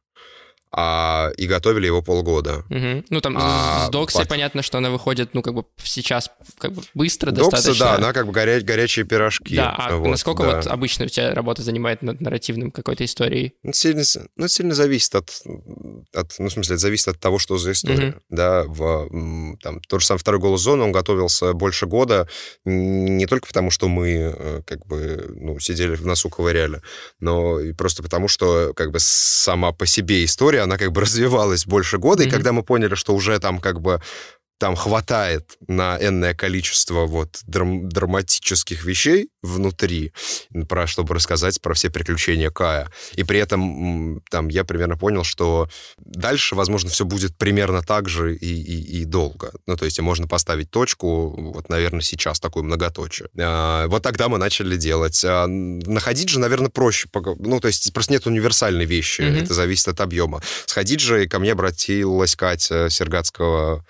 [0.73, 2.63] а, и готовили его полгода.
[2.69, 3.05] Угу.
[3.09, 4.29] Ну, там а, с Доксой под...
[4.29, 7.85] понятно, что она выходит, ну, как бы сейчас как бы быстро Докса, достаточно.
[7.85, 8.61] да, она как бы горя...
[8.61, 9.55] горячие пирожки.
[9.55, 10.55] Да, а вот, насколько да.
[10.55, 13.53] вот обычно у тебя работа занимает над нарративным какой-то историей?
[13.63, 14.03] Ну, сильно,
[14.37, 15.29] ну, сильно зависит от,
[16.13, 18.19] от, ну, в смысле, это зависит от того, что за история, угу.
[18.29, 22.29] да, в, там, тот же самый второй голос зоны, он готовился больше года,
[22.63, 26.81] не только потому, что мы, э, как бы, ну, сидели в носу ковыряли,
[27.19, 31.65] но и просто потому, что, как бы, сама по себе история она как бы развивалась
[31.65, 32.27] больше года, mm-hmm.
[32.27, 34.01] и когда мы поняли, что уже там как бы
[34.61, 40.13] там хватает на энное количество вот драм- драматических вещей внутри,
[40.69, 42.91] про, чтобы рассказать про все приключения Кая.
[43.15, 48.35] И при этом там я примерно понял, что дальше, возможно, все будет примерно так же
[48.35, 49.51] и, и, и долго.
[49.65, 53.29] Ну, то есть можно поставить точку, вот, наверное, сейчас такую многоточие.
[53.39, 55.25] А, вот тогда мы начали делать.
[55.25, 57.09] А, находить же, наверное, проще.
[57.39, 59.21] Ну, то есть просто нет универсальной вещи.
[59.21, 59.43] Mm-hmm.
[59.43, 60.39] Это зависит от объема.
[60.67, 63.83] Сходить же, и ко мне обратилась Катя Сергатского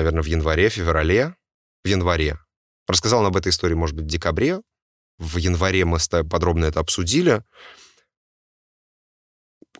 [0.00, 1.34] наверное, в январе-феврале,
[1.84, 2.38] в январе.
[2.88, 4.60] Рассказал он об этой истории, может быть, в декабре.
[5.18, 7.44] В январе мы подробно это обсудили.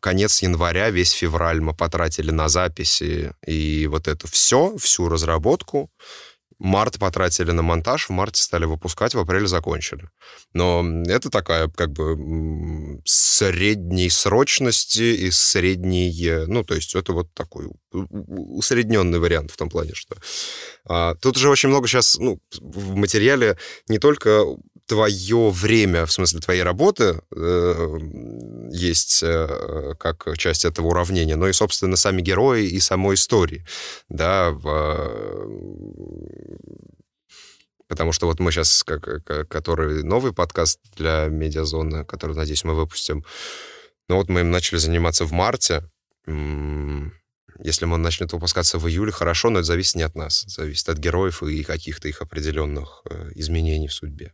[0.00, 5.90] Конец января, весь февраль мы потратили на записи и вот это все, всю разработку.
[6.60, 10.08] Март потратили на монтаж, в марте стали выпускать, в апреле закончили.
[10.52, 16.46] Но это такая как бы средней срочности и средней...
[16.46, 20.16] Ну, то есть это вот такой усредненный вариант в том плане, что...
[20.84, 23.56] А, тут уже очень много сейчас ну, в материале
[23.88, 24.44] не только
[24.86, 27.98] твое время, в смысле твоей работы, э,
[28.70, 33.66] есть э, как часть этого уравнения, но и, собственно, сами герои и самой истории,
[34.08, 35.48] да, в,
[37.88, 43.24] потому что вот мы сейчас, который новый подкаст для Медиазоны, который, надеюсь, мы выпустим,
[44.08, 45.88] ну вот мы им начали заниматься в марте,
[47.62, 50.44] Если он начнет выпускаться в июле, хорошо, но это зависит не от нас.
[50.46, 54.32] Зависит от героев и каких-то их определенных э, изменений в судьбе.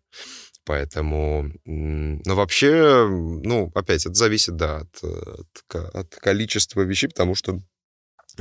[0.66, 7.60] Поэтому, ну, вообще, ну, опять, это зависит, да, от, от, от количества вещей, потому что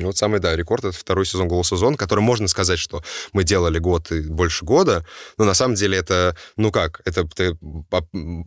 [0.04, 3.80] вот самый, да, рекорд— это второй сезон «Голоса Зон», который можно сказать, что мы делали
[3.80, 5.06] год и больше года,
[5.38, 7.58] но на самом деле это, ну как, это ты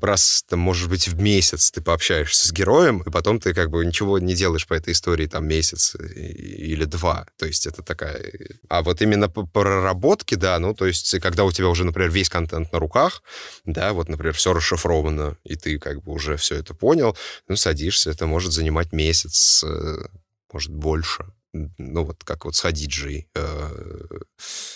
[0.01, 3.85] раз, там, может быть, в месяц ты пообщаешься с героем, и потом ты как бы
[3.85, 7.27] ничего не делаешь по этой истории там месяц или два.
[7.39, 8.33] То есть это такая...
[8.69, 12.29] А вот именно по проработке, да, ну, то есть когда у тебя уже, например, весь
[12.29, 13.23] контент на руках,
[13.65, 17.17] да, вот, например, все расшифровано, и ты как бы уже все это понял,
[17.49, 20.07] ну, садишься, это может занимать месяц, э,
[20.53, 23.71] может, больше ну вот как вот с Хадиджей э,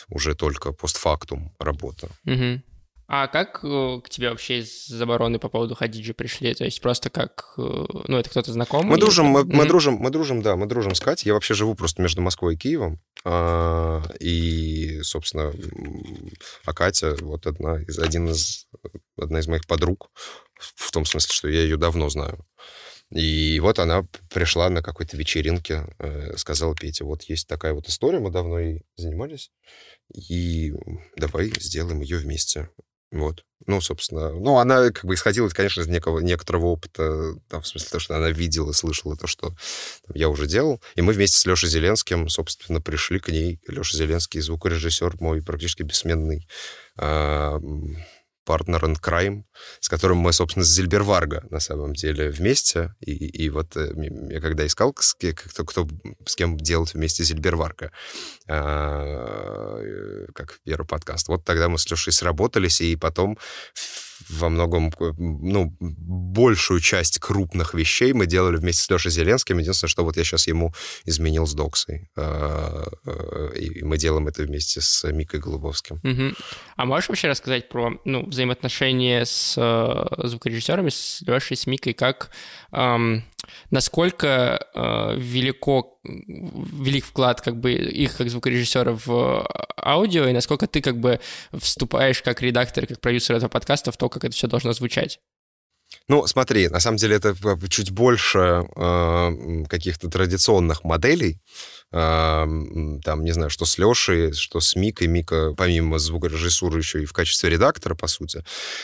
[0.08, 2.08] уже только постфактум работа.
[2.24, 2.62] Угу.
[3.14, 6.54] А как э, к тебе вообще из забороны по поводу Хадиджи пришли?
[6.54, 7.60] То есть просто как, э,
[8.08, 8.86] ну это кто-то знакомый?
[8.86, 11.28] Мы дружим, мы, мы дружим, мы дружим, да, мы дружим с Катей.
[11.28, 15.52] Я вообще живу просто между Москвой и Киевом, а, и собственно,
[16.64, 18.66] а Катя вот одна из один из
[19.18, 20.10] одна из моих подруг
[20.58, 22.46] в том смысле, что я ее давно знаю.
[23.14, 28.20] И вот она пришла на какой-то вечеринке, э, сказала Петя, вот есть такая вот история,
[28.20, 29.50] мы давно и занимались,
[30.14, 30.72] и
[31.16, 32.70] давай сделаем ее вместе.
[33.10, 33.44] Вот.
[33.66, 37.88] Ну, собственно, ну, она как бы исходила, конечно, из некого, некоторого опыта, там, в смысле,
[37.92, 39.50] то, что она видела, слышала то, что
[40.06, 40.80] там, я уже делал.
[40.94, 43.60] И мы вместе с Лешей Зеленским, собственно, пришли к ней.
[43.68, 46.48] Леша Зеленский, звукорежиссер мой, практически бессменный,
[46.96, 47.60] а,
[48.44, 49.44] партнер and crime,
[49.80, 52.94] с которым мы, собственно, с Зильберварга на самом деле вместе.
[53.00, 53.92] И, и вот э,
[54.30, 55.88] я когда искал, кто, кто,
[56.26, 57.92] с кем делать вместе Зильберварга,
[58.48, 63.38] э, как первый подкаст, вот тогда мы с Лешей сработались, и потом
[64.28, 69.58] во многом, ну, большую часть крупных вещей мы делали вместе с Лешей Зеленским.
[69.58, 70.72] Единственное, что вот я сейчас ему
[71.04, 72.08] изменил с Доксой.
[72.16, 76.00] А, э, и мы делаем это вместе с Микой Голубовским.
[76.02, 76.34] Угу.
[76.76, 82.30] А можешь вообще рассказать про ну, взаимоотношения с э, звукорежиссерами, с Лешей, с Микой, как
[82.72, 83.24] эм,
[83.70, 89.46] насколько э, велико, велик вклад как бы их как звукорежиссеров в
[89.76, 91.20] аудио, и насколько ты как бы
[91.52, 95.20] вступаешь как редактор, как продюсер этого подкаста в то, как это все должно звучать?
[96.08, 97.36] Ну, смотри, на самом деле это
[97.68, 101.40] чуть больше э, каких-то традиционных моделей.
[101.92, 102.46] Э,
[103.04, 105.06] там, не знаю, что с Лешей, что с Микой.
[105.06, 108.42] Мика, помимо звукорежиссуры, еще и в качестве редактора, по сути.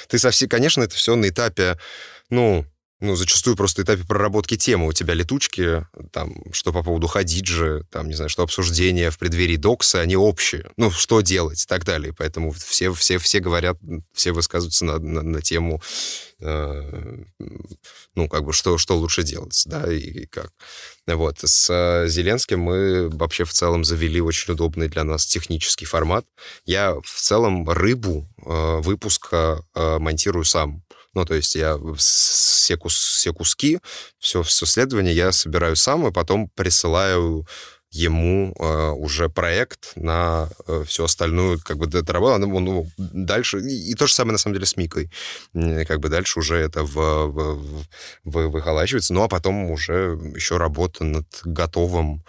[0.08, 1.78] Ты совсем, конечно, это все на этапе,
[2.30, 2.66] ну,
[3.00, 8.08] ну, зачастую просто этапе проработки темы у тебя летучки, там, что по поводу Хадиджи, там,
[8.08, 10.70] не знаю, что обсуждения в преддверии докса, они общие.
[10.76, 12.12] Ну, что делать и так далее.
[12.16, 13.78] Поэтому все, все, все говорят,
[14.12, 15.80] все высказываются на, на, на тему,
[16.40, 17.22] э,
[18.16, 20.50] ну, как бы, что, что лучше делать, да, и, и как.
[21.06, 21.38] Вот.
[21.40, 26.26] С э, Зеленским мы вообще в целом завели очень удобный для нас технический формат.
[26.64, 30.82] Я в целом рыбу э, выпуска э, монтирую сам.
[31.14, 33.80] Ну, то есть я все, кус, все куски,
[34.18, 37.46] все, все следование я собираю сам, и потом присылаю
[37.90, 42.38] ему э, уже проект на э, всю остальную, как бы, доработал.
[42.38, 45.10] Ну, ну, дальше, и, и то же самое, на самом деле, с Микой.
[45.86, 47.84] Как бы дальше уже это в, в,
[48.24, 49.14] в, выхолачивается.
[49.14, 52.24] Ну, а потом уже еще работа над готовым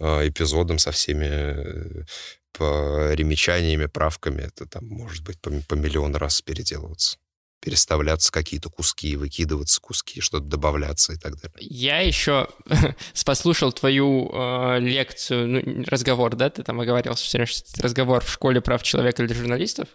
[0.00, 2.04] э, эпизодом со всеми э,
[2.52, 4.42] по ремечаниями, правками.
[4.42, 7.18] Это там может быть по, по миллион раз переделываться
[7.64, 11.56] переставляться какие-то куски, выкидываться куски, что-то добавляться и так далее.
[11.60, 12.48] Я еще
[13.24, 18.30] послушал твою э, лекцию, ну, разговор, да, ты там оговорился все время, что разговор в
[18.30, 19.88] школе прав человека для журналистов,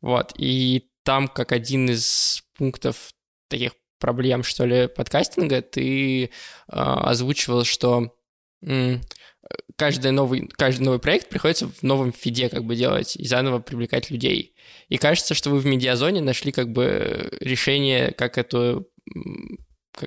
[0.00, 3.12] вот, и там как один из пунктов
[3.46, 6.28] таких проблем, что ли, подкастинга, ты э,
[6.66, 8.16] озвучивал, что
[9.76, 14.10] каждый новый, каждый новый проект приходится в новом фиде как бы делать и заново привлекать
[14.10, 14.54] людей.
[14.88, 18.88] И кажется, что вы в медиазоне нашли как бы решение, как эту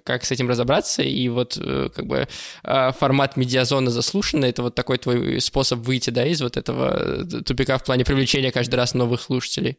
[0.05, 2.27] как с этим разобраться, и вот э, как бы
[2.63, 7.41] а, формат медиазона заслушанный, это вот такой твой способ выйти, да, из вот этого э,
[7.43, 9.77] тупика в плане привлечения каждый раз новых слушателей.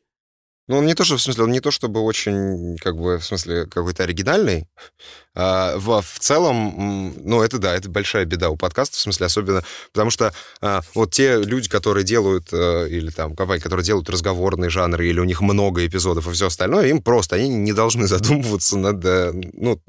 [0.66, 3.24] Ну, он не то, что, в смысле, он не то, чтобы очень, как бы, в
[3.24, 4.66] смысле, какой-то оригинальный.
[5.36, 9.64] А, в, в целом, ну, это, да, это большая беда у подкастов, в смысле, особенно,
[9.92, 14.70] потому что а, вот те люди, которые делают, а, или там, компании, которые делают разговорные
[14.70, 18.78] жанры, или у них много эпизодов и все остальное, им просто, они не должны задумываться
[18.78, 19.80] над, э, ну,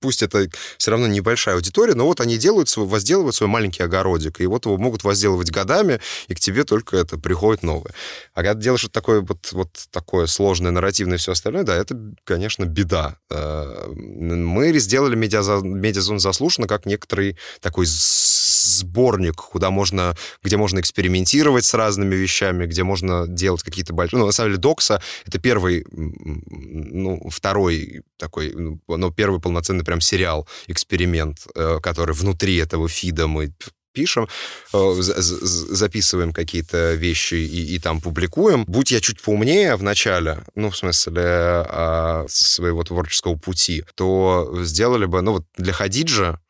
[0.00, 4.40] пусть это все равно небольшая аудитория, но вот они делают свой, возделывают свой маленький огородик,
[4.42, 7.94] и вот его могут возделывать годами, и к тебе только это приходит новое.
[8.34, 11.74] А когда делаешь вот такое вот, вот такое такое сложное, нарративное и все остальное, да,
[11.74, 13.16] это, конечно, беда.
[13.30, 21.72] Э, мы сделали медиазон заслушано как некоторый такой сборник, куда можно, где можно экспериментировать с
[21.72, 24.20] разными вещами, где можно делать какие-то большие...
[24.20, 30.46] Ну, на самом деле, Докса— это первый, ну, второй такой, ну, первый полноценный прям сериал,
[30.66, 33.54] эксперимент, э, который внутри этого фида мы
[33.92, 34.28] пишем,
[34.72, 38.64] э, записываем какие-то вещи и, и там публикуем.
[38.66, 45.06] Будь я чуть поумнее в начале, ну, в смысле, а, своего творческого пути, то сделали
[45.06, 46.40] бы, ну, вот для Хадиджа,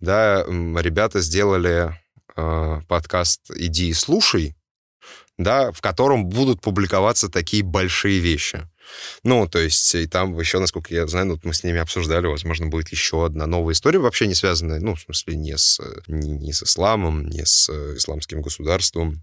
[0.00, 1.98] да, ребята сделали
[2.36, 4.56] э, подкаст «Иди и слушай»,
[5.42, 8.68] да, в котором будут публиковаться такие большие вещи.
[9.22, 12.66] Ну, то есть, и там еще, насколько я знаю, ну, мы с ними обсуждали, возможно,
[12.66, 16.52] будет еще одна новая история, вообще не связанная, ну, в смысле, не с, не, не
[16.52, 19.22] с исламом, не с э, исламским государством,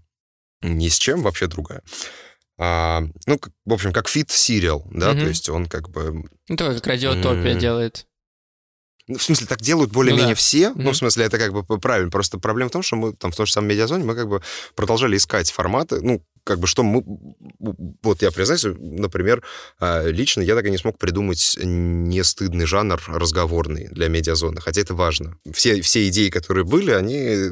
[0.62, 1.82] ни с чем, вообще другая.
[2.58, 5.20] А, ну, в общем, как фит-сериал, да, угу.
[5.20, 6.24] то есть он как бы...
[6.48, 8.06] Ну, как радиотопия делает.
[9.08, 10.36] Ну, в смысле, так делают более-менее ну, да.
[10.36, 10.62] все.
[10.64, 10.82] Mm-hmm.
[10.82, 12.10] Ну, в смысле, это как бы правильно.
[12.10, 14.42] Просто проблема в том, что мы там в той же самой медиазоне мы как бы
[14.74, 17.04] продолжали искать форматы, ну, как бы что мы...
[18.02, 19.42] Вот я признаюсь, например,
[19.78, 24.80] а, лично я так и не смог придумать не стыдный жанр разговорный для медиазоны, хотя
[24.80, 25.36] это важно.
[25.52, 27.50] Все, все идеи, которые были, они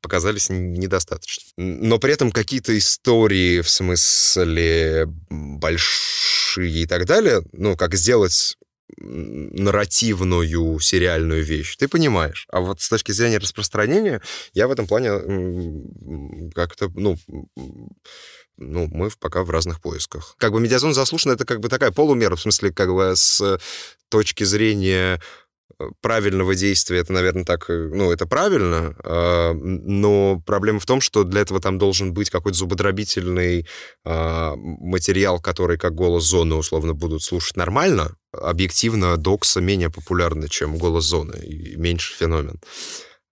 [0.00, 1.44] показались недостаточно.
[1.58, 8.56] Но при этом какие-то истории, в смысле большие и так далее, ну, как сделать
[8.98, 12.46] нарративную сериальную вещь, ты понимаешь.
[12.50, 14.22] А вот с точки зрения распространения,
[14.54, 15.10] я в этом плане
[16.54, 17.16] как-то, ну,
[18.56, 20.34] ну, мы пока в разных поисках.
[20.38, 23.58] Как бы медиазон заслушан, это как бы такая полумера, в смысле, как бы с
[24.08, 25.20] точки зрения
[26.00, 31.24] правильного действия, это, наверное, так, э, ну, это правильно, а, но проблема в том, что
[31.24, 33.66] для этого там должен быть какой-то зубодробительный
[34.04, 38.16] а, материал, который как голос зоны условно будут слушать нормально.
[38.40, 42.60] Объективно докса менее популярны, чем голос зоны, и меньше феномен.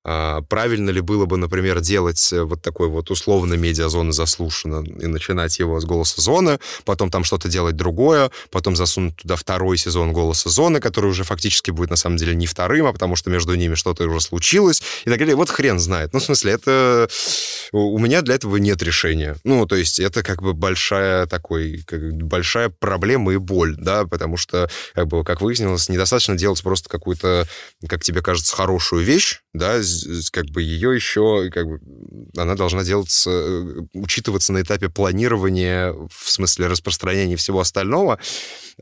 [0.07, 5.07] А правильно ли было бы, например, делать э, вот такой вот условно медиазоны заслушано и
[5.07, 10.13] начинать его с голоса зоны, потом там что-то делать другое, потом засунуть туда второй сезон
[10.13, 13.55] голоса зоны, который уже фактически будет на самом деле не вторым, а потому что между
[13.55, 15.37] ними что-то уже случилось и так далее.
[15.37, 16.13] Вот хрен знает.
[16.13, 17.09] Ну, в смысле, это...
[17.73, 19.37] У меня для этого нет решения.
[19.43, 24.37] Ну, то есть это как бы большая такой, как большая проблема и боль, да, потому
[24.37, 27.49] что, как бы, как выяснилось, недостаточно делать просто какую-то,
[27.89, 29.81] как тебе кажется, хорошую вещь, да,
[30.33, 31.81] как бы ее еще, как бы,
[32.37, 38.19] она должна делаться, э, учитываться на этапе планирования, в смысле распространения всего остального,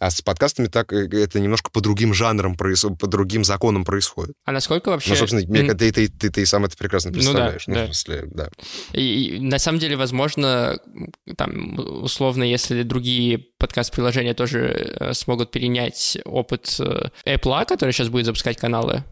[0.00, 4.34] а с подкастами так э, это немножко по другим жанрам, по другим законам происходит.
[4.44, 5.10] А насколько вообще...
[5.10, 5.74] Ну, собственно, mm.
[5.74, 7.66] ты, ты, ты, ты сам это прекрасно представляешь.
[7.66, 7.92] Ну, да, ну, да.
[7.92, 8.48] В смысле, да.
[8.92, 10.78] И, и на самом деле, возможно,
[11.36, 16.78] там, условно, если другие подкаст-приложения тоже э, смогут перенять опыт
[17.26, 19.04] Apple, который сейчас будет запускать каналы,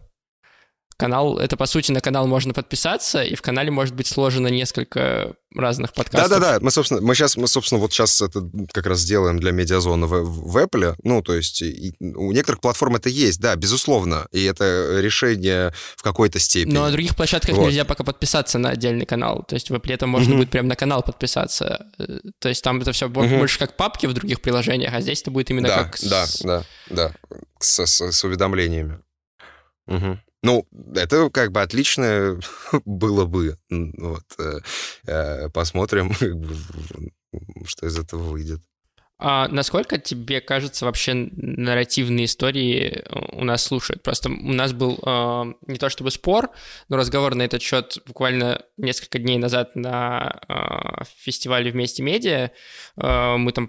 [1.01, 5.33] канал, это по сути на канал можно подписаться, и в канале может быть сложено несколько
[5.55, 6.29] разных подкастов.
[6.29, 10.05] Да-да-да, мы, собственно, мы сейчас, мы, собственно, вот сейчас это как раз делаем для медиазоны
[10.05, 14.43] в, в Apple, ну, то есть и, у некоторых платформ это есть, да, безусловно, и
[14.43, 16.75] это решение в какой-то степени.
[16.75, 17.65] Но на других площадках вот.
[17.65, 20.37] нельзя пока подписаться на отдельный канал, то есть в Apple это можно mm-hmm.
[20.37, 21.87] будет прямо на канал подписаться,
[22.39, 23.39] то есть там это все mm-hmm.
[23.39, 25.97] больше как папки в других приложениях, а здесь это будет именно да, как...
[26.03, 26.41] Да, с...
[26.41, 27.11] да, да,
[27.59, 28.99] с, с, с уведомлениями.
[29.87, 30.19] Угу.
[30.43, 32.39] Ну, это как бы отлично
[32.85, 33.57] было бы.
[33.69, 34.23] Вот.
[34.39, 34.59] Э,
[35.05, 36.11] э, посмотрим,
[37.65, 38.61] что из этого выйдет.
[39.23, 44.01] А насколько тебе кажется вообще нарративные истории э, у нас слушают?
[44.01, 46.49] Просто у нас был э, не то чтобы спор,
[46.89, 52.49] но разговор на этот счет буквально несколько дней назад на э, фестивале «Вместе медиа».
[52.97, 53.67] Э, мы там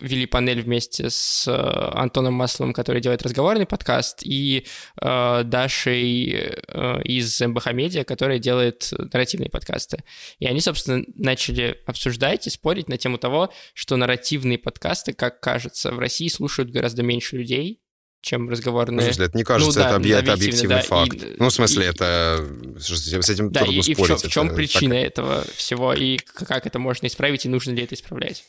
[0.00, 4.66] вели панель вместе с э, Антоном Масловым, который делает разговорный подкаст, и
[5.02, 10.02] э, Дашей э, из МБХ Медиа, которая делает нарративные подкасты.
[10.38, 15.40] И они, собственно, начали обсуждать и спорить на тему того, что нарративные подкасты подкасты, как
[15.40, 17.80] кажется, в России слушают гораздо меньше людей,
[18.22, 18.96] чем разговорные.
[18.96, 21.22] Ну, в смысле, это не кажется, ну, да, это, это объективный да, факт.
[21.22, 22.48] И, ну, в смысле, и, это...
[22.78, 23.98] С этим да, трудно и, спорить.
[23.98, 25.04] И в чем, в чем причина так...
[25.04, 28.44] этого всего, и как это можно исправить, и нужно ли это исправлять?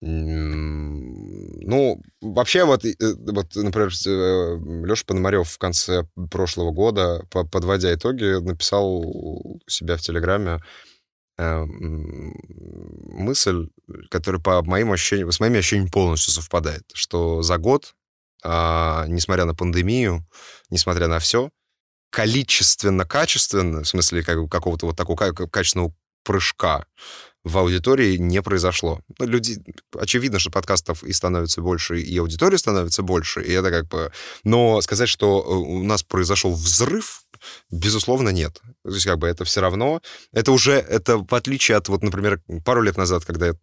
[0.00, 8.38] Ну, вообще, вот, э, вот например, э, Леша Пономарев в конце прошлого года, подводя итоги,
[8.38, 10.60] написал у себя в Телеграме,
[13.14, 13.68] мысль,
[14.10, 17.94] которая по моим ощущениям, с моими ощущениями полностью совпадает, что за год,
[18.44, 20.26] а, несмотря на пандемию,
[20.70, 21.50] несмотря на все,
[22.10, 26.86] количественно-качественно, в смысле как, какого-то вот такого качественного прыжка
[27.42, 29.00] в аудитории не произошло.
[29.18, 29.62] Ну, люди,
[29.98, 34.12] очевидно, что подкастов и становится больше, и аудитория становится больше, и это как бы...
[34.44, 37.23] Но сказать, что э, у нас произошел взрыв
[37.70, 38.60] Безусловно, нет.
[38.84, 40.00] То есть, как бы это все равно...
[40.32, 43.54] Это уже, это в отличие от, вот, например, пару лет назад, когда я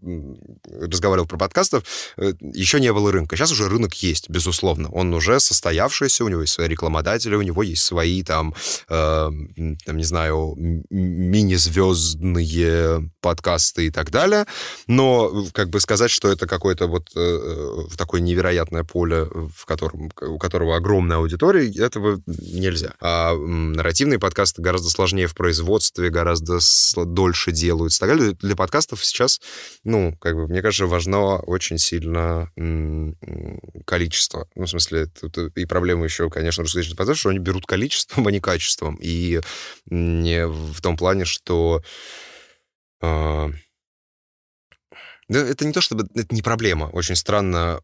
[0.69, 1.83] разговаривал про подкастов,
[2.17, 3.35] э, еще не было рынка.
[3.35, 4.89] Сейчас уже рынок есть, безусловно.
[4.89, 8.53] Он уже состоявшийся, у него есть свои рекламодатели, у него есть свои там,
[8.89, 9.29] э,
[9.85, 10.55] там не знаю,
[10.89, 14.45] мини-звездные подкасты и так далее.
[14.87, 20.37] Но как бы сказать, что это какое-то вот э, такое невероятное поле, в котором, у
[20.37, 22.93] которого огромная аудитория, этого нельзя.
[22.99, 23.33] А
[23.71, 26.59] нарративные подкасты гораздо сложнее в производстве, гораздо
[27.05, 28.33] дольше делаются так далее.
[28.39, 29.41] Для подкастов сейчас,
[29.83, 32.51] ну, как бы, мне кажется, важно очень сильно
[33.85, 34.47] количество.
[34.55, 38.31] Ну, в смысле, тут и проблема еще, конечно, русскоязычных подкастов, что они берут количеством, а
[38.31, 38.97] не качеством.
[39.01, 39.41] И
[39.87, 41.81] не в том плане, что
[43.01, 43.49] да,
[45.39, 46.85] это не то, чтобы это не проблема.
[46.85, 47.79] Очень странно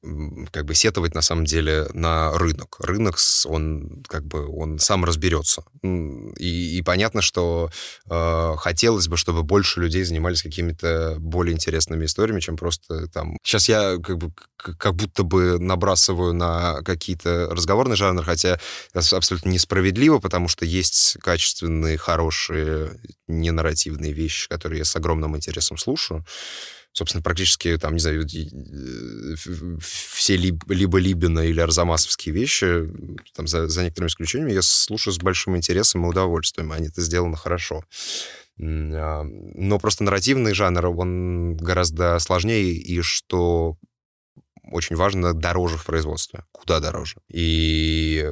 [0.52, 2.78] как бы сетовать на самом деле на рынок.
[2.80, 5.64] Рынок, он как бы он сам разберется.
[5.84, 7.70] И, и понятно, что
[8.10, 13.38] э, хотелось бы, чтобы больше людей занимались какими-то более интересными историями, чем просто там.
[13.44, 18.60] Сейчас я как бы как будто бы набрасываю на какие-то разговорные жанры, хотя
[18.94, 25.78] это абсолютно несправедливо, потому что есть качественные, хорошие, ненарративные вещи, которые я с огромным интересом
[25.78, 26.26] слушаю
[26.98, 32.90] собственно, практически, там, не знаю, э, все либо Либина или Арзамасовские вещи,
[33.36, 36.72] там, за, за некоторыми исключениями, я слушаю с большим интересом и удовольствием.
[36.72, 37.84] Они это сделано хорошо.
[38.60, 43.78] А, но просто нарративный жанр, он гораздо сложнее, и что
[44.72, 46.44] очень важно, дороже в производстве.
[46.52, 47.18] Куда дороже?
[47.32, 48.26] И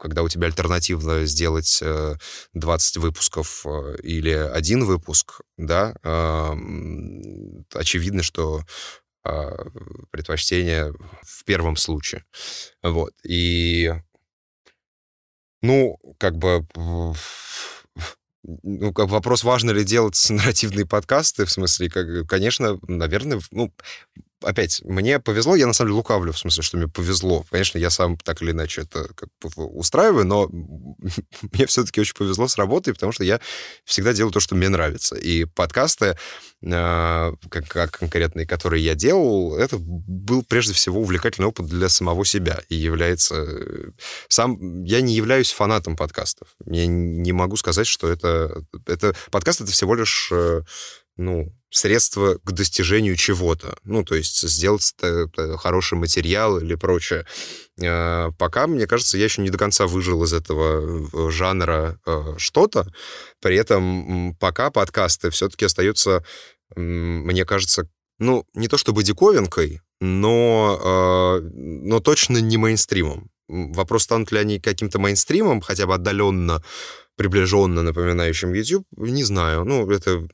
[0.00, 1.82] когда у тебя альтернативно сделать
[2.54, 5.94] 20 э, выпусков э, или один выпуск, да,
[7.74, 8.62] очевидно, что
[9.22, 9.52] а,
[10.10, 10.92] предпочтение
[11.22, 12.24] в первом случае.
[12.82, 13.12] Вот.
[13.22, 13.92] И,
[15.62, 16.66] ну, как бы
[18.42, 23.72] ну, как вопрос, важно ли делать нарративные подкасты, в смысле, как, конечно, наверное, ну,
[24.42, 27.44] опять, мне повезло, я на самом деле лукавлю, в смысле, что мне повезло.
[27.50, 30.48] Конечно, я сам так или иначе это как бы устраиваю, но
[31.52, 33.40] мне все-таки очень повезло с работой, потому что я
[33.84, 35.16] всегда делаю то, что мне нравится.
[35.16, 36.16] И подкасты,
[36.62, 42.24] э, как, как конкретные, которые я делал, это был прежде всего увлекательный опыт для самого
[42.24, 43.34] себя и является...
[43.36, 43.90] Э,
[44.28, 46.48] сам я не являюсь фанатом подкастов.
[46.66, 48.64] Я не могу сказать, что это...
[48.86, 50.62] это подкаст— это всего лишь э,
[51.16, 53.78] ну, средство к достижению чего-то.
[53.84, 54.92] Ну, то есть сделать
[55.58, 57.26] хороший материал или прочее.
[57.82, 62.34] А, пока, мне кажется, я еще не до конца выжил из этого э, жанра э,
[62.38, 62.92] что-то.
[63.40, 66.24] При этом пока подкасты все-таки остаются,
[66.76, 73.30] мне кажется, ну, не то чтобы диковинкой, но, но точно не мейнстримом.
[73.48, 76.62] Вопрос, станут ли они каким-то мейнстримом, хотя бы отдаленно
[77.20, 79.66] приближенно напоминающим YouTube, не знаю.
[79.66, 80.26] Ну, это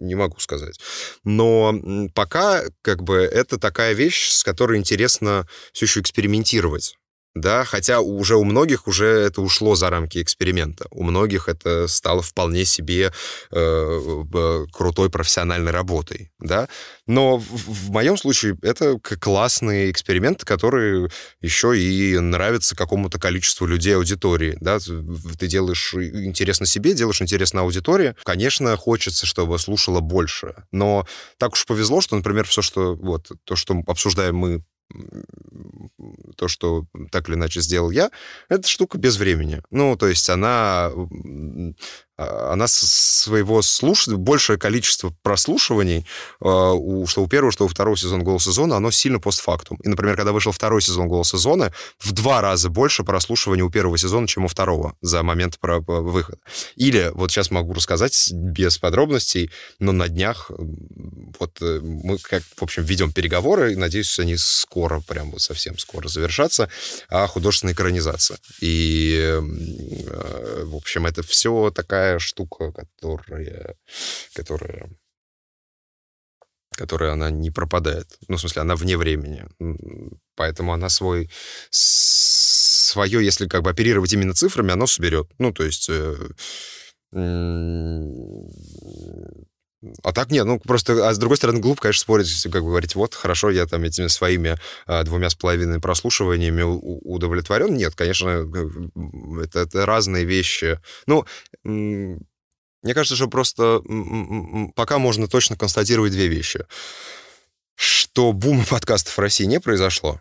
[0.00, 0.80] не могу сказать.
[1.22, 6.96] Но пока как бы это такая вещь, с которой интересно все еще экспериментировать
[7.34, 10.86] да, хотя уже у многих уже это ушло за рамки эксперимента.
[10.90, 13.12] У многих это стало вполне себе
[13.50, 16.68] э, крутой профессиональной работой, да.
[17.06, 21.10] Но в, в моем случае это классный эксперимент, который
[21.40, 24.78] еще и нравится какому-то количеству людей аудитории, да.
[24.78, 28.14] Ты делаешь интересно себе, делаешь интересно аудитории.
[28.24, 31.06] Конечно, хочется, чтобы слушала больше, но
[31.38, 34.62] так уж повезло, что, например, все, что вот то, что обсуждаем мы
[36.36, 38.10] то, что так или иначе сделал я,
[38.48, 39.62] это штука без времени.
[39.70, 40.90] Ну, то есть она
[42.16, 46.06] она своего слушания, большее количество прослушиваний,
[46.40, 49.78] а, у, что у первого, что у второго сезона «Голос сезона», оно сильно постфактум.
[49.82, 53.98] И, например, когда вышел второй сезон «Голос сезона», в два раза больше прослушиваний у первого
[53.98, 56.38] сезона, чем у второго за момент про выхода.
[56.76, 59.50] Или, вот сейчас могу рассказать без подробностей,
[59.80, 60.50] но на днях
[61.40, 65.78] вот э, мы, как, в общем, ведем переговоры, и, надеюсь, они скоро, прям вот совсем
[65.78, 66.68] скоро завершатся,
[67.08, 68.36] о художественной экранизации.
[68.60, 73.76] И, э, в общем, это все такая такая штука, которая,
[74.34, 74.90] которая
[76.76, 78.18] которая она не пропадает.
[78.26, 79.46] Ну, в смысле, она вне времени.
[80.34, 81.30] Поэтому она свой
[81.70, 85.30] свое, если как бы оперировать именно цифрами, оно соберет.
[85.38, 86.14] Ну, то есть э,
[90.02, 92.94] а так нет, ну просто, а с другой стороны, глупо, конечно, спорить, как бы говорить,
[92.94, 97.74] вот, хорошо, я там этими своими а, двумя с половиной прослушиваниями удовлетворен.
[97.74, 98.48] Нет, конечно,
[99.42, 100.80] это, это разные вещи.
[101.06, 101.24] Ну,
[101.64, 103.80] Мне кажется, что просто
[104.74, 106.66] пока можно точно констатировать две вещи.
[107.76, 110.20] Что бума подкастов в России не произошло,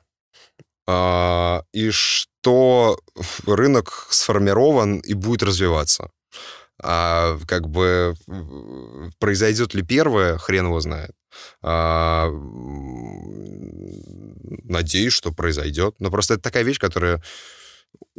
[0.88, 3.00] а, и что
[3.46, 6.10] рынок сформирован и будет развиваться.
[6.84, 8.14] А как бы
[9.20, 11.12] произойдет ли первое, хрен его знает.
[11.62, 12.30] А,
[14.64, 15.96] надеюсь, что произойдет.
[16.00, 17.24] Но просто это такая вещь, которая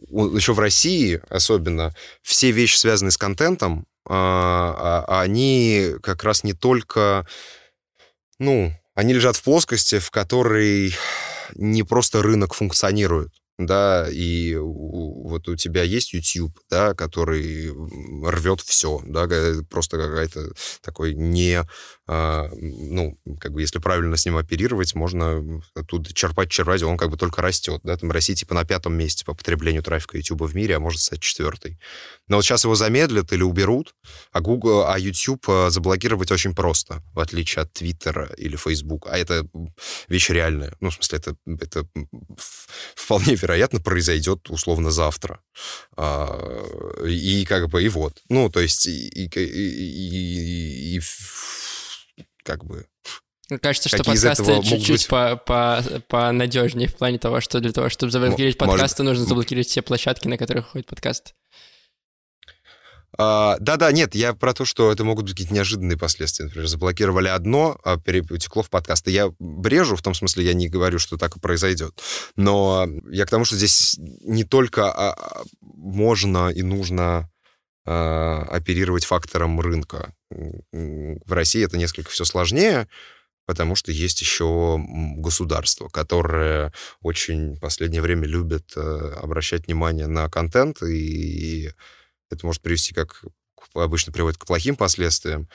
[0.09, 6.53] еще в России особенно все вещи, связанные с контентом, а, а, они как раз не
[6.53, 7.27] только,
[8.39, 10.95] ну, они лежат в плоскости, в которой
[11.55, 17.71] не просто рынок функционирует, да, и вот у тебя есть YouTube, да, который
[18.25, 19.29] рвет все, да,
[19.71, 20.53] просто какая-то
[20.83, 21.63] такой не,
[22.07, 27.17] ну, как бы, если правильно с ним оперировать, можно оттуда черпать, черпать, он как бы
[27.17, 30.77] только растет, да, там Россия типа на пятом месте по потреблению трафика YouTube в мире,
[30.77, 31.79] а может стать четвертый.
[32.29, 33.95] Но вот сейчас его замедлят или уберут,
[34.33, 39.17] а Google, а YouTube а, заблокировать очень просто, в отличие от Twitter или Facebook, а
[39.17, 39.47] это
[40.09, 41.89] вещь реальная, ну, в смысле, это, это
[42.95, 45.41] вполне вероятно, произойдет условно завтра.
[45.97, 46.65] А,
[47.07, 48.23] и как бы, и вот.
[48.29, 51.01] Ну, то есть, и, и, и, и
[52.45, 52.87] как бы...
[53.61, 55.09] Кажется, что подкасты чуть-чуть быть...
[55.09, 59.19] по, по, понадежнее в плане того, что для того, чтобы заблокировать подкасты, Может...
[59.19, 61.35] нужно заблокировать все площадки, на которых ходит подкаст.
[63.17, 66.47] А, да-да, нет, я про то, что это могут быть какие-то неожиданные последствия.
[66.47, 69.11] Например, заблокировали одно, а перетекло в подкасты.
[69.11, 72.01] Я брежу, в том смысле, я не говорю, что так и произойдет.
[72.37, 77.31] Но я к тому, что здесь не только а, а, можно и нужно
[77.85, 80.15] оперировать фактором рынка.
[80.31, 82.89] В России это несколько все сложнее,
[83.47, 84.83] потому что есть еще
[85.17, 86.73] государство, которое
[87.03, 91.71] очень в последнее время любит э, обращать внимание на контент и
[92.31, 93.23] это может привести, как
[93.75, 95.49] обычно приводит, к плохим последствиям.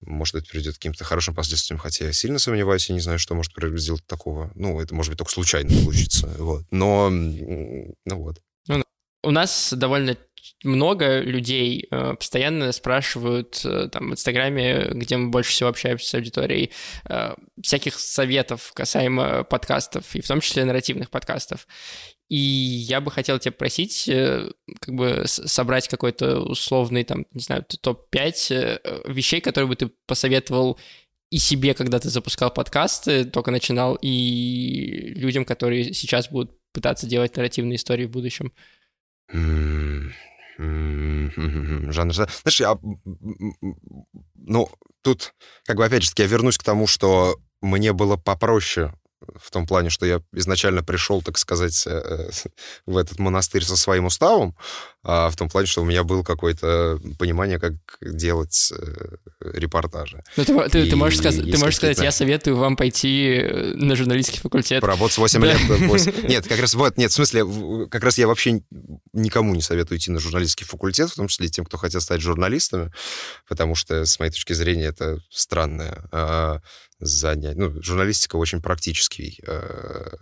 [0.00, 3.34] Может, это приведет к каким-то хорошим последствиям, хотя я сильно сомневаюсь, я не знаю, что
[3.34, 4.50] может сделать такого.
[4.54, 6.26] Ну, это может быть только случайно получится.
[6.38, 6.64] Вот.
[6.70, 8.40] Но, ну вот.
[8.66, 8.82] Ну,
[9.22, 10.16] у нас довольно
[10.64, 16.14] много людей э, постоянно спрашивают э, там в Инстаграме, где мы больше всего общаемся с
[16.14, 16.70] аудиторией,
[17.08, 21.66] э, всяких советов касаемо подкастов, и в том числе нарративных подкастов.
[22.28, 24.08] И я бы хотел тебя просить,
[24.80, 30.78] как бы собрать какой-то условный, там, не знаю, топ-5 э, вещей, которые бы ты посоветовал
[31.30, 37.36] и себе, когда ты запускал подкасты, только начинал, и людям, которые сейчас будут пытаться делать
[37.36, 38.52] нарративные истории в будущем.
[40.60, 42.12] Жанр.
[42.12, 42.78] Знаешь, я...
[44.34, 44.70] Ну,
[45.02, 45.34] тут,
[45.64, 48.92] как бы, опять же я вернусь к тому, что мне было попроще
[49.36, 52.30] в том плане, что я изначально пришел, так сказать, э,
[52.86, 54.56] в этот монастырь со своим уставом,
[55.02, 60.22] а в том плане, что у меня было какое-то понимание, как делать э, репортажи.
[60.36, 63.96] Ну, ты, ты, ты можешь, сказать, ты можешь сказать, я советую вам пойти э, на
[63.96, 64.80] журналистский факультет.
[64.82, 65.58] Поработать 8 лет.
[65.60, 66.12] 8...
[66.28, 67.44] Нет, как раз вот, нет, в смысле,
[67.88, 68.62] как раз я вообще
[69.12, 72.92] никому не советую идти на журналистский факультет, в том числе тем, кто хотят стать журналистами,
[73.48, 76.60] потому что, с моей точки зрения, это странное а,
[77.00, 77.56] занять.
[77.56, 80.16] Ну, журналистика очень практический, э,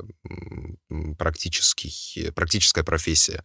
[1.18, 3.42] практический, практическая профессия.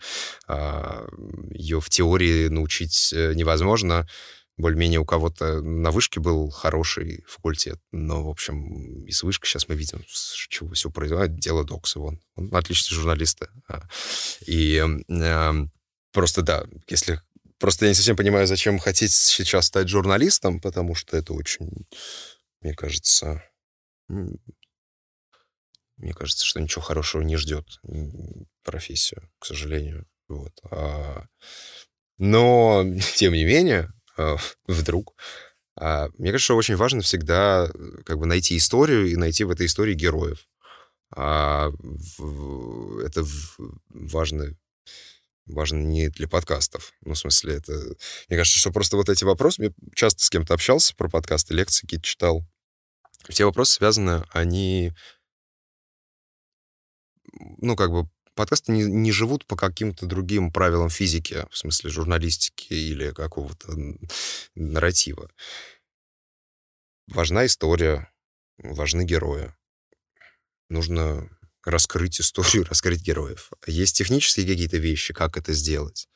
[0.48, 1.08] Э,
[1.52, 4.08] ее в теории научить э, невозможно.
[4.56, 9.74] Более-менее у кого-то на вышке был хороший факультет, но, в общем, из вышки сейчас мы
[9.74, 10.06] видим,
[10.50, 11.40] чего все происходит.
[11.40, 12.22] Дело Докса, вон.
[12.36, 13.42] Он отличный журналист.
[14.46, 15.68] И э,
[16.12, 17.20] просто, да, если...
[17.60, 21.88] Просто я не совсем понимаю, зачем хотеть сейчас стать журналистом, потому что это очень
[22.64, 23.44] мне кажется,
[25.98, 27.80] мне кажется, что ничего хорошего не ждет
[28.64, 30.08] профессию, к сожалению.
[30.28, 30.54] Вот.
[30.72, 31.26] А,
[32.18, 32.84] но,
[33.16, 34.38] тем не менее, а,
[34.68, 35.16] вдруг,
[35.76, 39.66] а, мне кажется, очень важно всегда э, как бы найти историю и найти в этой
[39.66, 40.48] истории героев.
[41.12, 41.72] Это
[43.90, 44.58] важно
[45.46, 46.94] важно не для подкастов.
[47.02, 47.74] Ну, в смысле, это...
[48.30, 49.64] Мне кажется, что просто вот эти вопросы...
[49.64, 52.48] Я часто с кем-то общался про подкасты, лекции какие-то читал
[53.30, 54.94] все вопросы связаны, они,
[57.34, 62.74] ну, как бы, подкасты не, не живут по каким-то другим правилам физики, в смысле журналистики
[62.74, 63.76] или какого-то
[64.56, 65.30] нарратива.
[67.08, 68.12] Важна история,
[68.58, 69.54] важны герои.
[70.70, 71.30] Нужно
[71.64, 73.52] раскрыть историю, раскрыть героев.
[73.68, 76.08] Есть технические какие-то вещи, как это сделать,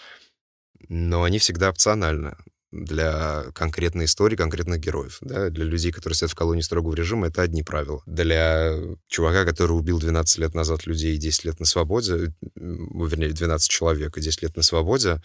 [0.89, 2.35] но они всегда опциональны
[2.72, 5.20] для конкретной истории, конкретных героев.
[5.22, 5.49] Да?
[5.49, 8.01] Для людей, которые сидят в колонии строгого режима, это одни правила.
[8.05, 8.76] Для
[9.07, 14.18] чувака, который убил 12 лет назад людей и 10 лет на свободе, вернее, 12 человек
[14.18, 15.22] и 10 лет на свободе,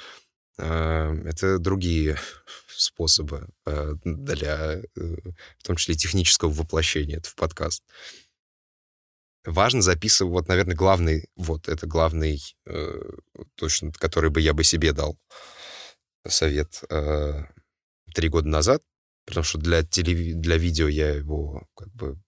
[0.58, 2.16] э, это другие
[2.68, 5.16] способы э, для, э,
[5.58, 7.82] в том числе, технического воплощения это в подкаст.
[9.44, 12.40] Важно записывать, вот, наверное, главный, вот, это главный,
[13.56, 15.18] точно, который бы я бы себе дал
[16.26, 16.82] совет
[18.14, 18.82] три года назад,
[19.26, 20.40] потому что для, телев...
[20.40, 22.18] для видео я его как бы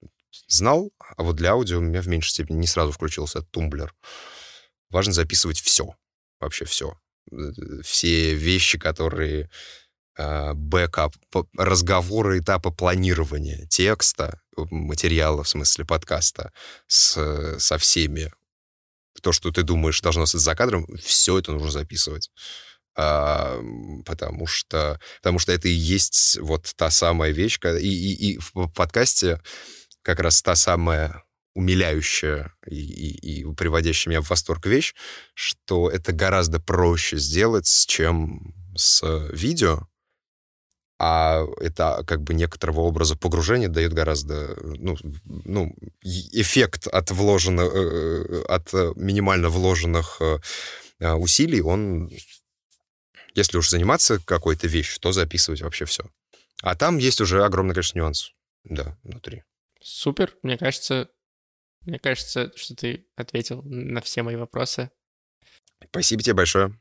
[0.48, 3.94] знал, а вот для аудио у меня в меньшей степени не сразу включился тумблер.
[4.90, 5.94] Важно записывать все,
[6.40, 6.98] вообще все.
[7.82, 9.50] Все вещи, которые
[10.16, 11.14] а, бэкап,
[11.56, 16.52] разговоры, этапы планирования текста, материала, в смысле подкаста,
[16.86, 18.32] с, со всеми.
[19.22, 22.30] То, что ты думаешь, должно остаться за кадром, все это нужно записывать.
[22.96, 23.60] А,
[24.04, 28.68] потому что, потому что это и есть вот та самая вещь, и, и, и в
[28.68, 29.40] подкасте
[30.02, 31.24] как раз та самая
[31.54, 34.94] умиляющая и, и, и приводящая меня в восторг вещь,
[35.34, 39.88] что это гораздо проще сделать, чем с видео,
[40.98, 48.24] а это как бы некоторого образа погружения дает гораздо, ну, ну эффект от вложенных, э,
[48.28, 52.10] э, от минимально вложенных э, усилий, он,
[53.34, 56.04] если уж заниматься какой-то вещью, то записывать вообще все.
[56.62, 58.30] А там есть уже огромный, конечно, нюанс,
[58.64, 59.42] да, внутри.
[59.82, 61.08] Супер, мне кажется,
[61.82, 64.90] мне кажется, что ты ответил на все мои вопросы.
[65.90, 66.78] Спасибо тебе большое.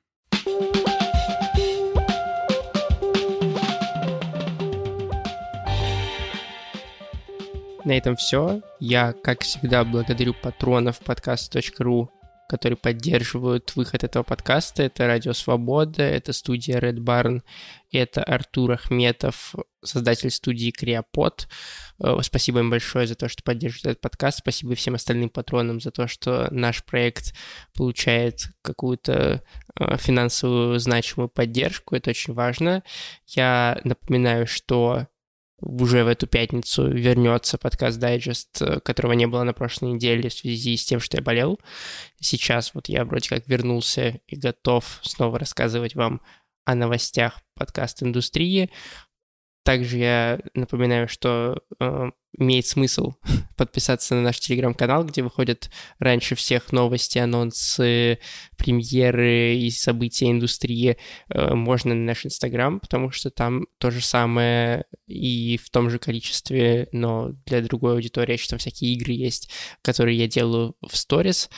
[7.84, 8.62] На этом все.
[8.80, 12.10] Я, как всегда, благодарю патронов подкаст.ру
[12.54, 14.84] которые поддерживают выход этого подкаста.
[14.84, 17.42] Это Радио Свобода, это студия Red Barn,
[17.92, 21.48] это Артур Ахметов, создатель студии Криопод.
[22.00, 24.38] Э, спасибо им большое за то, что поддерживают этот подкаст.
[24.38, 27.34] Спасибо всем остальным патронам за то, что наш проект
[27.76, 29.42] получает какую-то
[29.80, 31.96] э, финансовую значимую поддержку.
[31.96, 32.84] Это очень важно.
[33.26, 35.08] Я напоминаю, что
[35.64, 40.34] уже в эту пятницу вернется подкаст Дайджест, э, которого не было на прошлой неделе в
[40.34, 41.60] связи с тем, что я болел.
[42.20, 46.22] Сейчас вот я вроде как вернулся и готов снова рассказывать вам
[46.66, 48.70] о новостях подкаст-индустрии.
[49.64, 53.14] Также я напоминаю, что э, имеет смысл
[53.58, 58.20] подписаться на наш телеграм-канал, где выходят раньше всех новости, анонсы,
[58.58, 60.98] премьеры и события индустрии.
[61.30, 65.98] Э, можно на наш инстаграм, потому что там то же самое и в том же
[65.98, 69.50] количестве, но для другой аудитории, что всякие игры есть,
[69.82, 71.50] которые я делаю в сторис.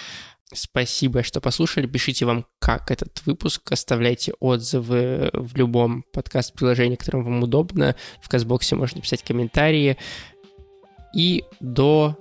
[0.54, 1.88] Спасибо, что послушали.
[1.88, 3.72] Пишите вам, как этот выпуск.
[3.72, 7.96] Оставляйте отзывы в любом подкаст-приложении, которым вам удобно.
[8.22, 9.98] В Казбоксе можно писать комментарии.
[11.16, 12.18] И до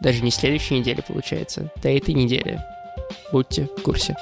[0.00, 2.60] даже не следующей недели, получается, до этой недели.
[3.32, 4.16] Будьте в курсе.